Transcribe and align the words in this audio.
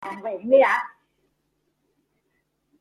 À, 0.00 0.10
viện 0.24 0.50
đi 0.50 0.58
ạ. 0.58 0.78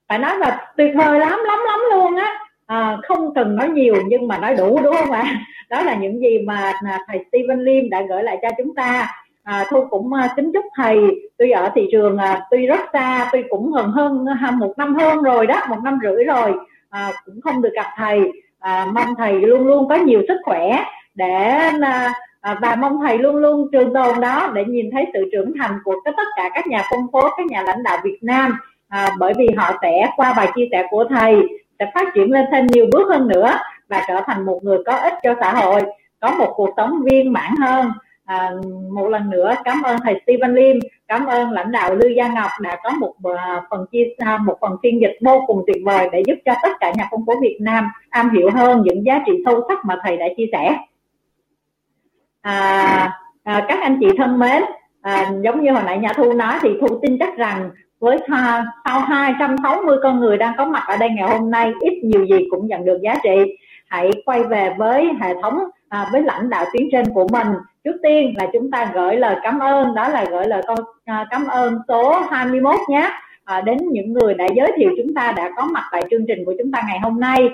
Phải 0.07 0.19
nói 0.19 0.37
là 0.37 0.73
tuyệt 0.77 0.91
vời 0.95 1.19
lắm 1.19 1.39
lắm 1.45 1.59
lắm 1.67 1.79
luôn 1.91 2.15
á. 2.15 2.39
À, 2.65 2.97
không 3.07 3.33
cần 3.33 3.55
nói 3.55 3.69
nhiều 3.69 3.95
nhưng 4.07 4.27
mà 4.27 4.37
nói 4.37 4.55
đủ 4.55 4.79
đúng 4.83 4.95
không 4.95 5.11
ạ? 5.11 5.35
Đó 5.69 5.81
là 5.81 5.95
những 5.95 6.19
gì 6.19 6.39
mà 6.39 6.73
à, 6.85 6.99
thầy 7.07 7.25
Steven 7.29 7.59
Lim 7.59 7.89
đã 7.89 8.01
gửi 8.09 8.23
lại 8.23 8.37
cho 8.41 8.47
chúng 8.57 8.75
ta. 8.75 9.07
À, 9.43 9.65
tôi 9.69 9.85
cũng 9.89 10.13
à, 10.13 10.33
kính 10.35 10.51
chúc 10.53 10.65
thầy. 10.75 10.97
Tuy 11.37 11.51
ở 11.51 11.69
thị 11.75 11.87
trường 11.91 12.17
tuy 12.51 12.65
rất 12.67 12.79
xa 12.93 13.29
tuy 13.31 13.43
cũng 13.49 13.71
hơn 13.71 13.91
hơn 13.91 14.59
một 14.59 14.73
năm 14.77 14.95
hơn 14.95 15.21
rồi 15.21 15.47
đó 15.47 15.61
một 15.69 15.79
năm 15.83 15.99
rưỡi 16.03 16.23
rồi. 16.23 16.53
À, 16.89 17.11
cũng 17.25 17.41
không 17.41 17.61
được 17.61 17.73
gặp 17.73 17.87
thầy. 17.95 18.19
À, 18.59 18.85
mong 18.93 19.15
thầy 19.15 19.33
luôn 19.33 19.67
luôn 19.67 19.89
có 19.89 19.95
nhiều 19.95 20.21
sức 20.27 20.37
khỏe 20.43 20.83
để 21.15 21.33
à, 21.81 22.13
À, 22.41 22.57
và 22.61 22.75
mong 22.75 22.99
thầy 23.01 23.17
luôn 23.17 23.35
luôn 23.35 23.67
trường 23.71 23.93
tồn 23.93 24.19
đó 24.19 24.51
để 24.53 24.65
nhìn 24.65 24.89
thấy 24.91 25.05
sự 25.13 25.29
trưởng 25.31 25.53
thành 25.59 25.79
của 25.83 25.95
tất 26.05 26.27
cả 26.35 26.49
các 26.53 26.67
nhà 26.67 26.83
phân 26.91 26.99
phối 27.11 27.29
các 27.37 27.45
nhà 27.47 27.63
lãnh 27.63 27.83
đạo 27.83 27.97
Việt 28.03 28.17
Nam. 28.21 28.59
À, 28.87 29.09
bởi 29.19 29.33
vì 29.37 29.47
họ 29.57 29.71
sẽ 29.81 30.11
qua 30.15 30.33
bài 30.33 30.51
chia 30.55 30.67
sẻ 30.71 30.87
của 30.89 31.05
thầy 31.09 31.35
sẽ 31.79 31.91
phát 31.93 32.07
triển 32.15 32.31
lên 32.31 32.45
thêm 32.51 32.67
nhiều 32.67 32.87
bước 32.91 33.07
hơn 33.09 33.27
nữa 33.27 33.57
và 33.87 34.05
trở 34.07 34.21
thành 34.25 34.45
một 34.45 34.59
người 34.63 34.77
có 34.85 34.95
ích 34.95 35.13
cho 35.23 35.35
xã 35.39 35.53
hội 35.53 35.81
có 36.19 36.31
một 36.31 36.53
cuộc 36.55 36.69
sống 36.77 37.01
viên 37.03 37.33
mãn 37.33 37.55
hơn. 37.61 37.91
À, 38.25 38.51
một 38.91 39.07
lần 39.07 39.29
nữa 39.29 39.55
cảm 39.63 39.81
ơn 39.81 39.97
thầy 40.03 40.21
Steven 40.23 40.55
Lim 40.55 40.79
cảm 41.07 41.25
ơn 41.25 41.51
lãnh 41.51 41.71
đạo 41.71 41.95
Lưu 41.95 42.09
Gia 42.09 42.27
Ngọc 42.27 42.49
đã 42.61 42.77
có 42.83 42.89
một 42.89 43.13
à, 43.37 43.61
phần 43.69 43.85
chia 43.91 44.03
à, 44.17 44.37
một 44.37 44.57
phần 44.61 44.75
phiên 44.83 45.01
dịch 45.01 45.17
vô 45.21 45.43
cùng 45.47 45.63
tuyệt 45.67 45.81
vời 45.85 46.09
để 46.11 46.23
giúp 46.27 46.35
cho 46.45 46.53
tất 46.63 46.69
cả 46.79 46.93
nhà 46.97 47.07
phân 47.11 47.25
phối 47.25 47.35
Việt 47.41 47.57
Nam 47.61 47.87
am 48.09 48.29
hiểu 48.29 48.49
hơn 48.51 48.81
những 48.81 49.05
giá 49.05 49.21
trị 49.25 49.33
sâu 49.45 49.61
sắc 49.67 49.85
mà 49.85 49.95
thầy 50.03 50.17
đã 50.17 50.25
chia 50.37 50.45
sẻ 50.51 50.77
à, 52.41 53.11
à, 53.43 53.65
các 53.67 53.79
anh 53.81 53.97
chị 53.99 54.07
thân 54.17 54.39
mến 54.39 54.63
à, 55.01 55.31
giống 55.41 55.63
như 55.63 55.71
hồi 55.71 55.83
nãy 55.85 55.97
nhà 55.97 56.13
thu 56.15 56.33
nói 56.33 56.57
thì 56.61 56.69
thu 56.81 56.99
tin 57.01 57.17
chắc 57.19 57.37
rằng 57.37 57.69
với 57.99 58.17
sau 58.85 58.99
260 58.99 59.97
con 60.03 60.19
người 60.19 60.37
đang 60.37 60.53
có 60.57 60.65
mặt 60.65 60.83
ở 60.87 60.97
đây 60.97 61.09
ngày 61.09 61.29
hôm 61.29 61.51
nay 61.51 61.71
ít 61.79 61.93
nhiều 62.03 62.25
gì 62.25 62.45
cũng 62.51 62.67
nhận 62.67 62.85
được 62.85 62.97
giá 63.01 63.15
trị. 63.23 63.55
Hãy 63.87 64.11
quay 64.25 64.43
về 64.43 64.73
với 64.77 65.09
hệ 65.21 65.33
thống 65.41 65.59
à, 65.89 66.09
với 66.11 66.21
lãnh 66.21 66.49
đạo 66.49 66.65
tuyến 66.73 66.87
trên 66.91 67.05
của 67.13 67.27
mình. 67.31 67.47
Trước 67.83 67.95
tiên 68.03 68.33
là 68.37 68.47
chúng 68.53 68.71
ta 68.71 68.91
gửi 68.93 69.15
lời 69.15 69.35
cảm 69.43 69.59
ơn 69.59 69.95
đó 69.95 70.09
là 70.09 70.25
gửi 70.31 70.47
lời 70.47 70.61
con 70.67 70.79
à, 71.05 71.25
cảm 71.29 71.47
ơn 71.47 71.79
số 71.87 72.19
21 72.31 72.75
nhé. 72.89 73.11
À, 73.45 73.61
đến 73.61 73.77
những 73.91 74.13
người 74.13 74.33
đã 74.33 74.47
giới 74.55 74.71
thiệu 74.77 74.89
chúng 74.97 75.13
ta 75.15 75.31
đã 75.31 75.51
có 75.55 75.65
mặt 75.65 75.83
tại 75.91 76.01
chương 76.11 76.25
trình 76.27 76.45
của 76.45 76.53
chúng 76.59 76.71
ta 76.71 76.81
ngày 76.87 76.99
hôm 76.99 77.19
nay 77.19 77.49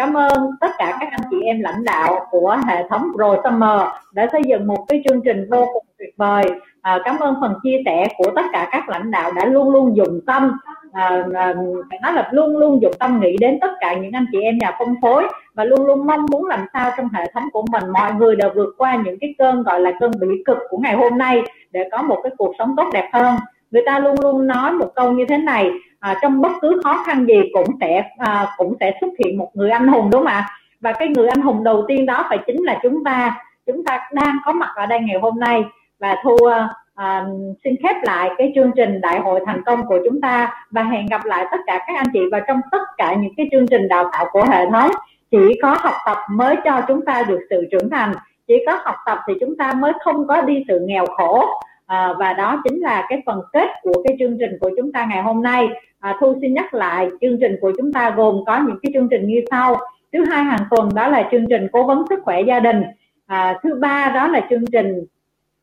cảm 0.00 0.14
ơn 0.14 0.50
tất 0.60 0.70
cả 0.78 0.96
các 1.00 1.08
anh 1.12 1.20
chị 1.30 1.36
em 1.40 1.60
lãnh 1.60 1.84
đạo 1.84 2.26
của 2.30 2.56
hệ 2.66 2.88
thống 2.88 3.08
Pro 3.14 3.36
Summer 3.44 3.80
đã 4.12 4.28
xây 4.32 4.42
dựng 4.46 4.66
một 4.66 4.84
cái 4.88 5.02
chương 5.08 5.20
trình 5.24 5.48
vô 5.50 5.66
cùng 5.72 5.84
tuyệt 5.98 6.14
vời. 6.16 6.44
À, 6.82 6.98
cảm 7.04 7.18
ơn 7.18 7.34
phần 7.40 7.54
chia 7.62 7.82
sẻ 7.84 8.08
của 8.18 8.30
tất 8.36 8.42
cả 8.52 8.68
các 8.72 8.88
lãnh 8.88 9.10
đạo 9.10 9.32
đã 9.32 9.44
luôn 9.44 9.70
luôn 9.70 9.96
dùng 9.96 10.20
tâm 10.26 10.52
à, 10.92 11.24
à, 11.34 11.54
phải 11.90 11.98
nói 12.02 12.12
là 12.12 12.28
luôn 12.32 12.56
luôn 12.56 12.82
dùng 12.82 12.92
tâm 12.98 13.20
nghĩ 13.20 13.36
đến 13.40 13.58
tất 13.60 13.70
cả 13.80 13.94
những 13.94 14.12
anh 14.12 14.26
chị 14.32 14.40
em 14.40 14.58
nhà 14.58 14.76
phân 14.78 14.94
phối 15.02 15.28
và 15.54 15.64
luôn 15.64 15.86
luôn 15.86 16.06
mong 16.06 16.26
muốn 16.30 16.46
làm 16.46 16.66
sao 16.72 16.90
trong 16.96 17.08
hệ 17.14 17.24
thống 17.34 17.44
của 17.52 17.64
mình 17.72 17.84
mọi 17.92 18.12
người 18.12 18.36
đều 18.36 18.50
vượt 18.54 18.74
qua 18.78 18.96
những 19.04 19.18
cái 19.20 19.34
cơn 19.38 19.62
gọi 19.62 19.80
là 19.80 19.92
cơn 20.00 20.10
bị 20.20 20.28
cực 20.46 20.58
của 20.70 20.78
ngày 20.78 20.94
hôm 20.94 21.18
nay 21.18 21.42
để 21.70 21.88
có 21.92 22.02
một 22.02 22.20
cái 22.22 22.32
cuộc 22.38 22.54
sống 22.58 22.74
tốt 22.76 22.90
đẹp 22.92 23.10
hơn. 23.12 23.36
Người 23.70 23.82
ta 23.86 23.98
luôn 23.98 24.20
luôn 24.20 24.46
nói 24.46 24.72
một 24.72 24.92
câu 24.94 25.12
như 25.12 25.24
thế 25.28 25.38
này 25.38 25.70
à, 26.00 26.18
trong 26.22 26.40
bất 26.40 26.52
cứ 26.60 26.80
khó 26.84 27.02
khăn 27.06 27.26
gì 27.26 27.40
cũng 27.52 27.66
sẽ 27.80 28.02
à, 28.18 28.46
cũng 28.56 28.74
sẽ 28.80 28.92
xuất 29.00 29.10
hiện 29.18 29.38
một 29.38 29.50
người 29.54 29.70
anh 29.70 29.88
hùng 29.88 30.10
đúng 30.10 30.20
không 30.20 30.32
ạ? 30.32 30.46
Và 30.80 30.92
cái 30.92 31.08
người 31.08 31.28
anh 31.28 31.40
hùng 31.40 31.64
đầu 31.64 31.84
tiên 31.88 32.06
đó 32.06 32.26
phải 32.28 32.38
chính 32.46 32.62
là 32.62 32.78
chúng 32.82 33.04
ta. 33.04 33.44
Chúng 33.66 33.84
ta 33.84 34.08
đang 34.12 34.36
có 34.44 34.52
mặt 34.52 34.70
ở 34.74 34.86
đây 34.86 35.00
ngày 35.00 35.18
hôm 35.22 35.40
nay. 35.40 35.64
Và 35.98 36.16
thu 36.24 36.36
à, 36.36 36.68
à 36.94 37.24
xin 37.64 37.74
khép 37.82 37.96
lại 38.02 38.30
cái 38.38 38.52
chương 38.54 38.70
trình 38.76 39.00
đại 39.00 39.20
hội 39.20 39.40
thành 39.46 39.62
công 39.66 39.86
của 39.86 39.98
chúng 40.04 40.20
ta. 40.20 40.64
Và 40.70 40.82
hẹn 40.82 41.06
gặp 41.06 41.24
lại 41.24 41.46
tất 41.50 41.58
cả 41.66 41.84
các 41.86 41.96
anh 41.96 42.06
chị 42.12 42.20
và 42.32 42.40
trong 42.40 42.60
tất 42.70 42.82
cả 42.96 43.14
những 43.14 43.32
cái 43.36 43.48
chương 43.52 43.66
trình 43.66 43.88
đào 43.88 44.10
tạo 44.12 44.26
của 44.32 44.44
hệ 44.50 44.66
thống. 44.70 44.90
Chỉ 45.30 45.58
có 45.62 45.76
học 45.80 45.94
tập 46.06 46.18
mới 46.30 46.56
cho 46.64 46.80
chúng 46.88 47.04
ta 47.04 47.22
được 47.28 47.40
sự 47.50 47.68
trưởng 47.70 47.90
thành. 47.90 48.12
Chỉ 48.46 48.54
có 48.66 48.80
học 48.84 48.94
tập 49.06 49.18
thì 49.28 49.34
chúng 49.40 49.56
ta 49.56 49.72
mới 49.72 49.92
không 50.04 50.26
có 50.26 50.40
đi 50.40 50.64
sự 50.68 50.80
nghèo 50.86 51.06
khổ 51.06 51.46
à, 51.90 52.12
và 52.18 52.32
đó 52.32 52.62
chính 52.64 52.80
là 52.80 53.06
cái 53.08 53.22
phần 53.26 53.40
kết 53.52 53.68
của 53.82 54.02
cái 54.04 54.16
chương 54.18 54.36
trình 54.40 54.58
của 54.60 54.70
chúng 54.76 54.92
ta 54.92 55.06
ngày 55.10 55.22
hôm 55.22 55.42
nay. 55.42 55.68
À, 55.98 56.16
thu 56.20 56.34
xin 56.40 56.54
nhắc 56.54 56.74
lại 56.74 57.08
chương 57.20 57.38
trình 57.40 57.56
của 57.60 57.72
chúng 57.78 57.92
ta 57.92 58.10
gồm 58.10 58.44
có 58.46 58.58
những 58.66 58.78
cái 58.82 58.90
chương 58.94 59.08
trình 59.10 59.26
như 59.26 59.40
sau. 59.50 59.76
Thứ 60.12 60.24
hai 60.24 60.44
hàng 60.44 60.64
tuần 60.70 60.88
đó 60.94 61.08
là 61.08 61.28
chương 61.30 61.46
trình 61.50 61.68
cố 61.72 61.86
vấn 61.86 62.04
sức 62.08 62.18
khỏe 62.24 62.40
gia 62.40 62.60
đình. 62.60 62.82
À, 63.26 63.58
thứ 63.62 63.74
ba 63.74 64.12
đó 64.14 64.28
là 64.28 64.46
chương 64.50 64.64
trình 64.72 65.04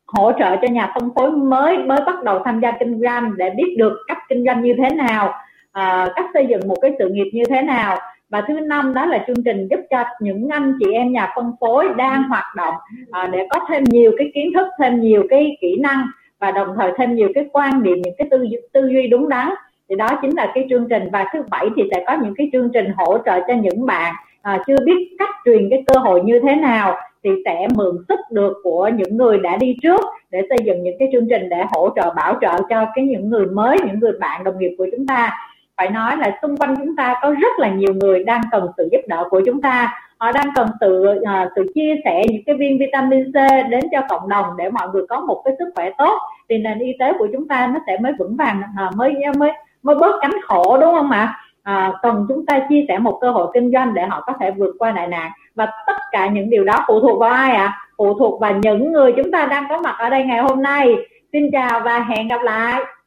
hỗ 0.06 0.32
trợ 0.38 0.56
cho 0.62 0.68
nhà 0.68 0.92
phân 0.94 1.10
phối 1.14 1.30
mới 1.30 1.78
mới 1.78 2.00
bắt 2.06 2.22
đầu 2.24 2.42
tham 2.44 2.60
gia 2.60 2.72
kinh 2.80 3.00
doanh 3.00 3.36
để 3.36 3.50
biết 3.50 3.74
được 3.78 3.92
cách 4.08 4.18
kinh 4.28 4.44
doanh 4.46 4.62
như 4.62 4.74
thế 4.78 4.90
nào 4.90 5.34
à, 5.72 6.08
cách 6.16 6.26
xây 6.34 6.46
dựng 6.46 6.68
một 6.68 6.76
cái 6.82 6.92
sự 6.98 7.08
nghiệp 7.08 7.30
như 7.32 7.42
thế 7.48 7.62
nào 7.62 7.98
và 8.30 8.42
thứ 8.48 8.60
năm 8.60 8.94
đó 8.94 9.06
là 9.06 9.24
chương 9.26 9.44
trình 9.44 9.68
giúp 9.70 9.80
cho 9.90 10.04
những 10.20 10.48
anh 10.48 10.74
chị 10.78 10.92
em 10.92 11.12
nhà 11.12 11.32
phân 11.36 11.52
phối 11.60 11.88
đang 11.96 12.22
hoạt 12.22 12.44
động 12.56 12.74
à, 13.10 13.28
để 13.32 13.46
có 13.50 13.60
thêm 13.68 13.84
nhiều 13.84 14.12
cái 14.18 14.30
kiến 14.34 14.52
thức 14.54 14.66
thêm 14.78 15.00
nhiều 15.00 15.22
cái 15.30 15.56
kỹ 15.60 15.76
năng 15.80 16.06
và 16.38 16.50
đồng 16.50 16.68
thời 16.76 16.92
thêm 16.98 17.14
nhiều 17.14 17.28
cái 17.34 17.44
quan 17.52 17.82
điểm 17.82 18.02
những 18.04 18.14
cái 18.18 18.28
tư 18.30 18.46
tư 18.72 18.88
duy 18.92 19.06
đúng 19.06 19.28
đắn. 19.28 19.48
Thì 19.88 19.96
đó 19.96 20.08
chính 20.22 20.36
là 20.36 20.52
cái 20.54 20.66
chương 20.70 20.86
trình. 20.90 21.08
Và 21.12 21.26
thứ 21.32 21.42
bảy 21.50 21.66
thì 21.76 21.82
sẽ 21.90 22.04
có 22.06 22.16
những 22.22 22.34
cái 22.36 22.50
chương 22.52 22.70
trình 22.74 22.92
hỗ 22.96 23.18
trợ 23.18 23.40
cho 23.48 23.54
những 23.54 23.86
bạn 23.86 24.14
à, 24.42 24.58
chưa 24.66 24.76
biết 24.84 25.16
cách 25.18 25.34
truyền 25.44 25.70
cái 25.70 25.84
cơ 25.86 26.00
hội 26.00 26.22
như 26.24 26.40
thế 26.40 26.56
nào 26.56 26.96
thì 27.24 27.30
sẽ 27.44 27.66
mượn 27.74 27.96
sức 28.08 28.20
được 28.30 28.52
của 28.62 28.90
những 28.94 29.16
người 29.16 29.38
đã 29.38 29.56
đi 29.56 29.76
trước 29.82 30.00
để 30.30 30.42
xây 30.48 30.58
dựng 30.64 30.82
những 30.82 30.96
cái 30.98 31.08
chương 31.12 31.26
trình 31.30 31.48
để 31.48 31.64
hỗ 31.70 31.88
trợ 31.96 32.14
bảo 32.14 32.38
trợ 32.40 32.52
cho 32.70 32.86
cái 32.94 33.04
những 33.04 33.28
người 33.28 33.46
mới 33.46 33.76
những 33.86 34.00
người 34.00 34.12
bạn 34.20 34.44
đồng 34.44 34.58
nghiệp 34.58 34.74
của 34.78 34.86
chúng 34.96 35.06
ta 35.06 35.32
phải 35.78 35.90
nói 35.90 36.16
là 36.16 36.38
xung 36.42 36.56
quanh 36.56 36.76
chúng 36.76 36.96
ta 36.96 37.14
có 37.22 37.30
rất 37.30 37.58
là 37.58 37.68
nhiều 37.68 37.94
người 37.94 38.24
đang 38.24 38.40
cần 38.50 38.66
sự 38.76 38.88
giúp 38.92 39.00
đỡ 39.06 39.24
của 39.30 39.42
chúng 39.46 39.60
ta. 39.60 39.94
Họ 40.18 40.32
đang 40.32 40.46
cần 40.54 40.68
sự 40.80 41.04
uh, 41.20 41.52
sự 41.56 41.72
chia 41.74 41.94
sẻ 42.04 42.22
những 42.28 42.42
cái 42.46 42.54
viên 42.54 42.78
vitamin 42.78 43.32
C 43.32 43.34
đến 43.70 43.84
cho 43.92 44.00
cộng 44.08 44.28
đồng 44.28 44.46
để 44.58 44.70
mọi 44.70 44.88
người 44.92 45.06
có 45.08 45.20
một 45.20 45.42
cái 45.44 45.54
sức 45.58 45.72
khỏe 45.74 45.90
tốt. 45.98 46.18
Thì 46.48 46.58
nền 46.58 46.78
y 46.78 46.92
tế 46.98 47.12
của 47.18 47.28
chúng 47.32 47.48
ta 47.48 47.66
nó 47.66 47.80
sẽ 47.86 47.98
mới 47.98 48.12
vững 48.18 48.36
vàng 48.36 48.62
uh, 48.88 48.96
mới 48.96 49.14
ờ, 49.26 49.32
mới 49.38 49.52
mới 49.82 49.94
bớt 49.94 50.18
cánh 50.20 50.34
khổ 50.42 50.78
đúng 50.80 50.94
không 50.94 51.10
ạ? 51.10 51.34
À, 51.62 51.92
cần 52.02 52.26
chúng 52.28 52.46
ta 52.46 52.60
chia 52.68 52.84
sẻ 52.88 52.98
một 52.98 53.18
cơ 53.20 53.30
hội 53.30 53.50
kinh 53.54 53.72
doanh 53.72 53.94
để 53.94 54.06
họ 54.06 54.24
có 54.26 54.32
thể 54.40 54.50
vượt 54.50 54.74
qua 54.78 54.90
đại 54.90 55.06
nạn. 55.06 55.30
Và 55.54 55.66
tất 55.86 55.96
cả 56.12 56.26
những 56.26 56.50
điều 56.50 56.64
đó 56.64 56.84
phụ 56.88 57.00
thuộc 57.00 57.20
vào 57.20 57.30
ai 57.30 57.56
ạ? 57.56 57.64
À? 57.64 57.78
phụ 57.98 58.18
thuộc 58.18 58.40
vào 58.40 58.52
những 58.52 58.92
người 58.92 59.12
chúng 59.16 59.30
ta 59.30 59.46
đang 59.46 59.64
có 59.68 59.78
mặt 59.78 59.94
ở 59.98 60.10
đây 60.10 60.24
ngày 60.24 60.38
hôm 60.38 60.62
nay. 60.62 60.96
Xin 61.32 61.50
chào 61.52 61.80
và 61.80 62.00
hẹn 62.00 62.28
gặp 62.28 62.42
lại! 62.42 62.97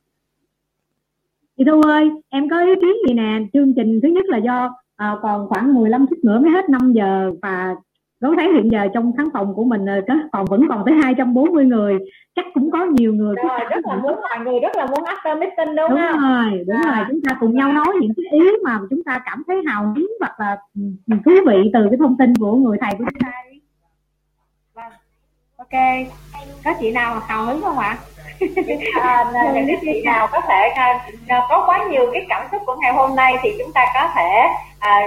Chị 1.61 1.65
Thu 1.71 1.81
ơi 1.81 2.11
em 2.29 2.49
có 2.49 2.59
ý 2.59 2.75
kiến 2.81 2.95
gì 3.07 3.13
nè 3.13 3.39
chương 3.53 3.73
trình 3.75 3.99
thứ 4.03 4.09
nhất 4.09 4.25
là 4.25 4.37
do 4.37 4.75
à, 4.97 5.15
còn 5.21 5.47
khoảng 5.47 5.73
15 5.73 6.05
phút 6.09 6.17
nữa 6.23 6.39
mới 6.39 6.51
hết 6.51 6.69
5 6.69 6.93
giờ 6.93 7.31
và 7.41 7.75
đối 8.21 8.35
thấy 8.35 8.53
hiện 8.53 8.71
giờ 8.71 8.87
trong 8.93 9.11
khán 9.17 9.27
phòng 9.33 9.53
của 9.55 9.63
mình 9.63 9.85
cái 10.07 10.17
phòng 10.31 10.45
vẫn 10.49 10.65
còn 10.69 10.83
tới 10.85 10.95
240 11.03 11.65
người 11.65 11.97
chắc 12.35 12.45
cũng 12.53 12.71
có 12.71 12.85
nhiều 12.85 13.13
người 13.13 13.35
rồi, 13.35 13.59
rất 13.69 13.85
là 13.85 13.95
muốn 13.95 14.15
mọi 14.21 14.45
người 14.45 14.59
rất 14.59 14.75
là 14.75 14.85
muốn 14.85 14.99
after 15.03 15.39
meeting 15.39 15.75
đúng, 15.75 15.89
đúng 15.89 15.99
không? 16.11 16.21
rồi 16.21 16.63
đúng 16.67 16.81
à. 16.83 16.95
rồi 16.95 17.05
chúng 17.09 17.21
ta 17.21 17.37
cùng 17.39 17.55
nhau 17.55 17.73
nói 17.73 17.87
những 18.01 18.11
cái 18.17 18.39
ý 18.39 18.49
mà 18.63 18.79
chúng 18.89 19.03
ta 19.03 19.21
cảm 19.25 19.43
thấy 19.47 19.61
hào 19.67 19.93
hứng 19.95 20.11
hoặc 20.19 20.39
là 20.39 20.57
thú 21.25 21.31
vị 21.47 21.71
từ 21.73 21.87
cái 21.89 21.97
thông 21.99 22.17
tin 22.17 22.33
của 22.35 22.55
người 22.55 22.77
thầy 22.81 22.91
của 22.97 23.03
chúng 23.09 23.19
ta 23.19 23.31
ok. 25.61 25.81
Có 26.63 26.73
chị 26.79 26.91
nào 26.91 27.19
hào 27.27 27.45
hứng 27.45 27.61
không 27.61 27.79
ạ? 27.79 27.97
À, 29.01 29.25
những 29.53 29.67
cái 29.67 29.77
chị 29.81 30.01
nào 30.05 30.27
có 30.31 30.41
thể 30.41 30.69
à, 30.69 31.05
có 31.49 31.63
quá 31.65 31.85
nhiều 31.89 32.09
cái 32.13 32.25
cảm 32.29 32.47
xúc 32.51 32.61
của 32.65 32.75
ngày 32.75 32.93
hôm 32.93 33.15
nay 33.15 33.33
thì 33.41 33.55
chúng 33.59 33.71
ta 33.73 33.85
có 33.93 34.09
thể 34.15 34.47
à, 34.79 34.99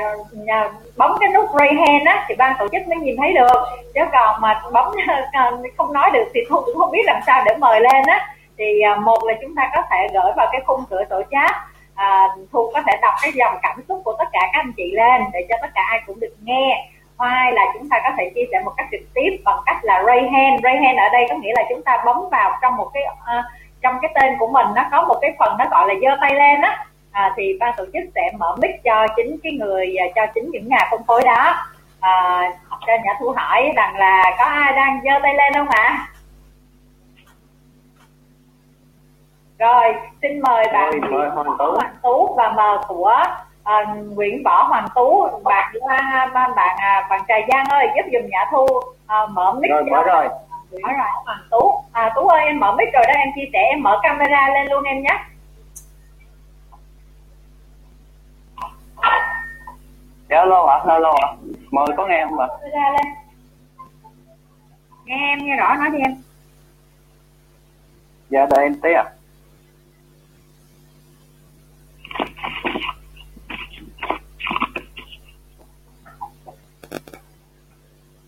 à, 0.47 0.71
bấm 0.97 1.13
cái 1.21 1.29
nút 1.29 1.47
ray 1.59 1.75
hand 1.75 2.07
á 2.07 2.25
thì 2.29 2.35
ban 2.35 2.57
tổ 2.59 2.69
chức 2.69 2.89
mới 2.89 2.99
nhìn 2.99 3.17
thấy 3.17 3.33
được. 3.33 3.65
Chứ 3.95 4.01
còn 4.13 4.41
mà 4.41 4.63
bấm 4.73 4.93
à, 5.33 5.51
không 5.77 5.93
nói 5.93 6.11
được 6.13 6.25
thì 6.35 6.41
cũng 6.49 6.79
không 6.79 6.91
biết 6.91 7.03
làm 7.05 7.21
sao 7.27 7.43
để 7.47 7.57
mời 7.57 7.81
lên 7.81 8.03
á. 8.07 8.29
Thì 8.59 8.81
à, 8.81 8.97
một 8.97 9.25
là 9.25 9.35
chúng 9.43 9.55
ta 9.57 9.71
có 9.75 9.83
thể 9.91 10.09
gửi 10.15 10.33
vào 10.37 10.49
cái 10.53 10.61
khung 10.67 10.85
cửa 10.91 11.05
tổ 11.11 11.23
chat 11.31 11.55
à, 11.95 12.29
thu 12.53 12.71
có 12.75 12.83
thể 12.87 12.93
đọc 13.03 13.15
cái 13.23 13.33
dòng 13.35 13.55
cảm 13.63 13.81
xúc 13.89 14.03
của 14.05 14.15
tất 14.19 14.29
cả 14.33 14.41
các 14.53 14.59
anh 14.61 14.73
chị 14.77 14.93
lên 14.93 15.23
để 15.33 15.47
cho 15.49 15.57
tất 15.63 15.69
cả 15.75 15.83
ai 15.91 16.01
cũng 16.07 16.21
được 16.21 16.35
nghe 16.43 16.94
hai 17.19 17.53
là 17.53 17.63
chúng 17.75 17.89
ta 17.89 18.01
có 18.05 18.11
thể 18.19 18.31
chia 18.35 18.45
sẻ 18.53 18.61
một 18.65 18.73
cách 18.77 18.87
trực 18.93 19.01
tiếp 19.15 19.31
bằng 19.45 19.59
cách 19.67 19.77
là 19.83 20.03
ray 20.07 20.21
hand. 20.21 20.63
Ray 20.65 20.77
hand 20.77 20.99
ở 20.99 21.09
đây 21.13 21.27
có 21.31 21.37
nghĩa 21.37 21.53
là 21.57 21.63
chúng 21.69 21.83
ta 21.83 22.03
bấm 22.05 22.17
vào 22.31 22.59
trong 22.63 22.77
một 22.77 22.91
cái 22.95 23.03
uh, 23.13 23.45
trong 23.83 23.99
cái 24.03 24.13
tên 24.15 24.39
của 24.39 24.47
mình 24.47 24.67
nó 24.75 24.83
có 24.91 25.03
một 25.03 25.19
cái 25.21 25.31
phần 25.39 25.57
nó 25.59 25.65
gọi 25.71 25.89
là 25.89 25.95
giơ 26.03 26.17
tay 26.21 26.35
lên 26.35 26.61
á. 26.61 26.87
À, 27.13 27.35
thì 27.37 27.57
ban 27.61 27.75
tổ 27.77 27.85
chức 27.85 28.03
sẽ 28.15 28.23
mở 28.39 28.57
mic 28.63 28.85
cho 28.85 29.07
chính 29.17 29.37
cái 29.43 29.53
người 29.53 29.97
à, 29.97 30.07
cho 30.15 30.27
chính 30.35 30.51
những 30.51 30.69
nhà 30.69 30.89
phân 30.91 31.03
phối 31.07 31.23
đó. 31.25 31.55
À, 32.01 32.43
cho 32.87 32.93
nhà 33.05 33.13
thu 33.21 33.31
hỏi 33.37 33.73
rằng 33.77 33.97
là 33.97 34.35
có 34.39 34.45
ai 34.45 34.73
đang 34.73 35.01
giơ 35.05 35.11
tay 35.23 35.35
lên 35.35 35.53
không 35.55 35.69
ạ? 35.69 36.07
Rồi 39.59 39.95
xin 40.23 40.41
mời 40.41 40.65
bạn 40.73 41.01
Hoàng 41.55 41.97
Tú 42.03 42.35
và 42.37 42.53
mời 42.57 42.79
của 42.89 43.23
à, 43.65 43.95
Nguyễn 44.15 44.43
Võ 44.45 44.63
Hoàng 44.63 44.87
Tú 44.95 45.27
bạn 45.45 45.75
à, 45.89 46.31
bạn 46.35 46.51
bạn 46.57 46.77
bạn 47.11 47.21
Trà 47.29 47.35
Giang 47.53 47.65
ơi 47.69 47.87
giúp 47.97 48.03
dùm 48.13 48.31
Nhã 48.31 48.45
Thu 48.53 48.67
à, 49.07 49.27
mở 49.27 49.53
mic 49.53 49.71
rồi 49.71 49.85
mở 49.85 50.03
rồi. 50.03 50.29
Mở 50.83 50.89
rồi 50.93 51.07
Hoàng 51.25 51.43
Tú. 51.51 51.75
À, 51.93 52.13
Tú 52.15 52.29
ơi 52.29 52.45
em 52.45 52.61
mở 52.61 52.73
mic 52.77 52.89
rồi 52.95 53.05
đó 53.09 53.15
em 53.19 53.29
chia 53.35 53.51
sẻ 53.53 53.59
em 53.71 53.83
mở 53.83 54.01
camera 54.03 54.49
lên 54.55 54.67
luôn 54.71 54.85
em 54.85 55.03
nhé. 55.03 55.25
Dạ 60.29 60.39
alo 60.39 60.67
ạ 60.67 60.81
alo 60.87 61.15
ạ. 61.23 61.29
Mời 61.71 61.87
có 61.97 62.07
nghe 62.07 62.25
không 62.29 62.39
ạ? 62.39 62.47
Nghe 65.05 65.29
em 65.31 65.39
nghe 65.43 65.57
rõ 65.57 65.75
nói 65.75 65.91
đi 65.91 65.99
em. 65.99 66.17
Dạ 68.31 68.47
đợi 68.51 68.65
em 68.65 68.81
tí 68.81 68.93
ạ. 68.93 69.05
à. 69.07 69.13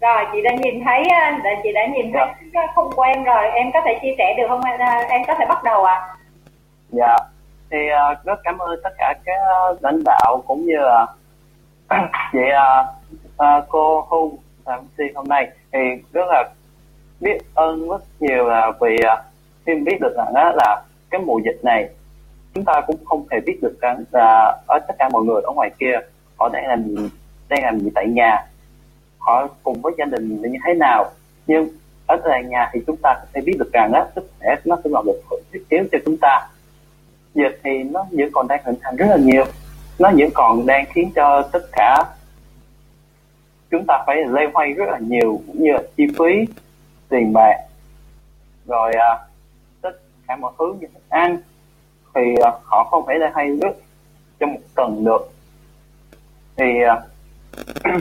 Rồi 0.06 0.24
chị 0.32 0.42
đã 0.42 0.50
nhìn 0.62 0.84
thấy 0.84 1.02
ờ, 1.44 1.50
chị 1.62 1.72
đã 1.72 1.86
nhìn 1.86 2.12
thấy 2.12 2.26
cái 2.52 2.66
không 2.74 2.90
quen 2.96 3.24
rồi. 3.24 3.44
Em 3.54 3.72
có 3.72 3.80
thể 3.84 3.98
chia 4.02 4.14
sẻ 4.18 4.34
được 4.36 4.44
không 4.48 4.60
ờ, 4.78 4.86
em 5.08 5.22
có 5.26 5.34
thể 5.38 5.46
bắt 5.48 5.64
đầu 5.64 5.84
ạ. 5.84 5.94
À? 5.94 6.16
dạ. 6.90 7.16
Thì 7.70 7.76
uh, 8.12 8.24
rất 8.24 8.40
cảm 8.44 8.58
ơn 8.58 8.80
tất 8.84 8.90
cả 8.98 9.14
các 9.24 9.38
lãnh 9.80 10.02
đạo 10.04 10.42
cũng 10.46 10.66
như 10.66 10.76
là 10.78 11.06
chị 12.32 12.38
uh, 12.38 12.86
uh, 13.28 13.64
cô 13.68 14.06
Hùng 14.08 14.36
MC 14.64 15.14
hôm 15.14 15.28
nay. 15.28 15.50
Thì 15.72 15.78
rất 16.12 16.26
là 16.28 16.44
biết 17.20 17.38
ơn 17.54 17.88
rất 17.88 18.00
nhiều 18.20 18.48
là 18.48 18.72
vì 18.80 18.96
uh, 19.66 19.82
biết 19.84 20.00
được 20.00 20.14
rằng 20.16 20.34
đó 20.34 20.52
là 20.54 20.82
cái 21.10 21.20
mùa 21.20 21.38
dịch 21.44 21.64
này 21.64 21.88
chúng 22.54 22.64
ta 22.64 22.80
cũng 22.86 23.04
không 23.04 23.26
thể 23.30 23.40
biết 23.46 23.58
được 23.62 23.78
rằng 23.80 24.04
là 24.12 24.58
ở 24.66 24.78
tất 24.88 24.94
cả 24.98 25.08
mọi 25.12 25.22
người 25.22 25.42
ở 25.42 25.52
ngoài 25.52 25.70
kia 25.78 25.98
họ 26.36 26.48
đang 26.48 26.66
làm 26.66 26.82
gì 26.84 27.10
đang 27.48 27.64
làm 27.64 27.78
gì 27.80 27.90
tại 27.94 28.06
nhà 28.06 28.46
họ 29.18 29.48
cùng 29.62 29.82
với 29.82 29.92
gia 29.98 30.04
đình 30.04 30.42
như 30.42 30.58
thế 30.66 30.74
nào. 30.74 31.10
Nhưng 31.46 31.68
ở 32.06 32.16
tại 32.24 32.44
nhà 32.44 32.70
thì 32.72 32.80
chúng 32.86 32.96
ta 33.02 33.14
có 33.14 33.26
thể 33.32 33.40
biết 33.40 33.56
được 33.58 33.72
rằng 33.72 33.92
đó 33.92 34.06
sức 34.14 34.30
khỏe 34.38 34.56
nó 34.64 34.76
sẽ 34.84 34.90
là 34.90 35.02
một 35.02 35.14
thiết 35.52 35.64
yếu 35.68 35.84
cho 35.92 35.98
chúng 36.04 36.16
ta. 36.20 36.48
Dịch 37.34 37.60
thì 37.64 37.82
nó 37.82 38.06
vẫn 38.10 38.28
còn 38.32 38.48
đang 38.48 38.60
hình 38.64 38.76
thành 38.82 38.96
rất 38.96 39.06
là 39.10 39.16
nhiều. 39.16 39.44
Nó 39.98 40.10
vẫn 40.18 40.28
còn 40.34 40.66
đang 40.66 40.84
khiến 40.94 41.10
cho 41.14 41.48
tất 41.52 41.62
cả 41.72 42.04
chúng 43.70 43.84
ta 43.86 44.04
phải 44.06 44.16
lây 44.28 44.46
hoay 44.54 44.72
rất 44.72 44.88
là 44.88 44.98
nhiều 44.98 45.40
cũng 45.46 45.62
như 45.62 45.72
là 45.72 45.82
chi 45.96 46.04
phí 46.18 46.52
tiền 47.08 47.32
bạc. 47.32 47.56
Rồi 48.66 48.92
à, 48.92 49.18
tất 49.80 49.92
cả 50.28 50.36
mọi 50.36 50.52
thứ 50.58 50.74
như 50.80 50.86
thức 50.94 51.02
ăn 51.08 51.36
thì 52.14 52.20
à, 52.44 52.50
họ 52.64 52.88
không 52.90 53.04
thể 53.08 53.14
lây 53.18 53.30
hoay 53.30 53.48
rất 53.62 53.76
trong 54.38 54.52
một 54.52 54.60
tuần 54.74 55.04
được. 55.04 55.30
Thì 56.56 56.64
à, 56.82 57.00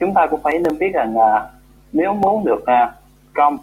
chúng 0.00 0.14
ta 0.14 0.26
cũng 0.26 0.40
phải 0.42 0.58
nên 0.58 0.78
biết 0.78 0.90
rằng 0.94 1.14
à, 1.18 1.50
nếu 1.92 2.14
muốn 2.14 2.44
được 2.44 2.66
à, 2.66 2.92
công 3.34 3.58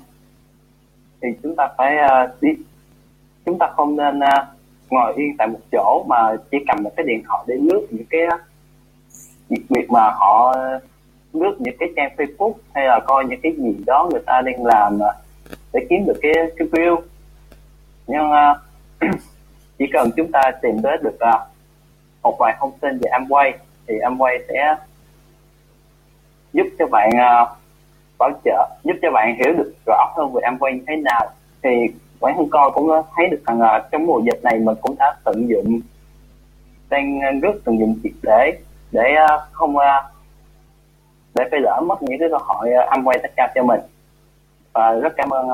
thì 1.22 1.28
chúng 1.44 1.56
ta 1.56 1.68
phải 1.78 1.98
à, 1.98 2.28
đi. 2.42 2.50
Chúng 3.46 3.60
ta 3.60 3.68
không 3.76 3.96
nên 3.96 4.20
à, 4.20 4.48
ngồi 4.90 5.14
yên 5.16 5.38
tại 5.38 5.48
một 5.48 5.60
chỗ 5.72 6.06
mà 6.08 6.36
chỉ 6.52 6.58
cầm 6.68 6.84
một 6.84 6.92
cái 6.96 7.06
điện 7.06 7.24
thoại 7.28 7.44
để 7.48 7.56
lướt 7.56 7.88
những 7.90 8.06
cái 8.10 8.22
à, 8.22 8.38
việc 9.50 9.62
việc 9.70 9.92
mà 9.92 10.10
họ 10.10 10.56
lướt 11.34 11.56
những 11.60 11.76
cái 11.80 11.90
trang 11.96 12.12
Facebook 12.18 12.54
hay 12.74 12.86
là 12.86 13.00
coi 13.06 13.26
những 13.26 13.40
cái 13.44 13.52
gì 13.58 13.76
đó 13.86 14.10
người 14.12 14.22
ta 14.26 14.42
đang 14.42 14.66
làm 14.66 15.00
à, 15.00 15.14
để 15.74 15.86
kiếm 15.90 16.06
được 16.06 16.20
cái 16.22 16.34
cái 16.58 16.68
view. 16.68 17.02
Nhưng 18.08 18.22
uh, 18.22 18.58
chỉ 19.78 19.86
cần 19.94 20.10
chúng 20.18 20.32
ta 20.32 20.42
tìm 20.62 20.82
tới 20.84 20.98
được 21.04 21.16
uh, 21.16 21.42
một 22.24 22.36
vài 22.40 22.56
thông 22.60 22.72
tin 22.82 23.00
về 23.00 23.10
Amway 23.12 23.52
thì 23.88 23.96
Amway 23.98 24.40
sẽ 24.48 24.76
giúp 26.56 26.68
cho 26.80 26.86
bạn 26.88 27.10
uh, 27.10 27.48
bảo 28.20 28.30
trợ 28.46 28.70
giúp 28.84 28.96
cho 29.02 29.12
bạn 29.12 29.36
hiểu 29.36 29.54
được 29.58 29.74
rõ 29.86 30.14
hơn 30.16 30.34
về 30.34 30.42
Amway 30.42 30.72
như 30.74 30.84
thế 30.88 30.96
nào. 30.96 31.30
Thì 31.64 31.70
bản 32.22 32.34
thân 32.38 32.50
coi 32.50 32.72
cũng 32.72 32.90
thấy 33.16 33.28
được 33.28 33.44
rằng 33.48 33.60
uh, 33.60 33.92
trong 33.92 34.06
mùa 34.06 34.20
dịch 34.20 34.44
này 34.44 34.60
mình 34.60 34.76
cũng 34.82 34.96
đã 35.00 35.16
tận 35.24 35.50
dụng 35.50 35.80
đang 36.90 37.20
rất 37.42 37.56
tận 37.66 37.80
dụng 37.80 38.00
triệt 38.04 38.12
để 38.24 38.52
để 38.92 39.16
uh, 39.24 39.42
không 39.52 39.76
uh, 39.76 39.84
để 41.36 41.44
phải 41.52 41.60
lỡ 41.60 41.82
mất 41.86 42.04
những 42.04 42.20
cái 42.20 42.30
cơ 42.32 42.38
hội 42.42 42.72
âm 42.72 43.04
quay 43.08 43.20
tất 43.24 43.32
cả 43.38 43.52
cho 43.56 43.64
mình. 43.64 43.80
Và 44.74 44.92
rất 44.92 45.14
cảm 45.18 45.30
ơn 45.30 45.48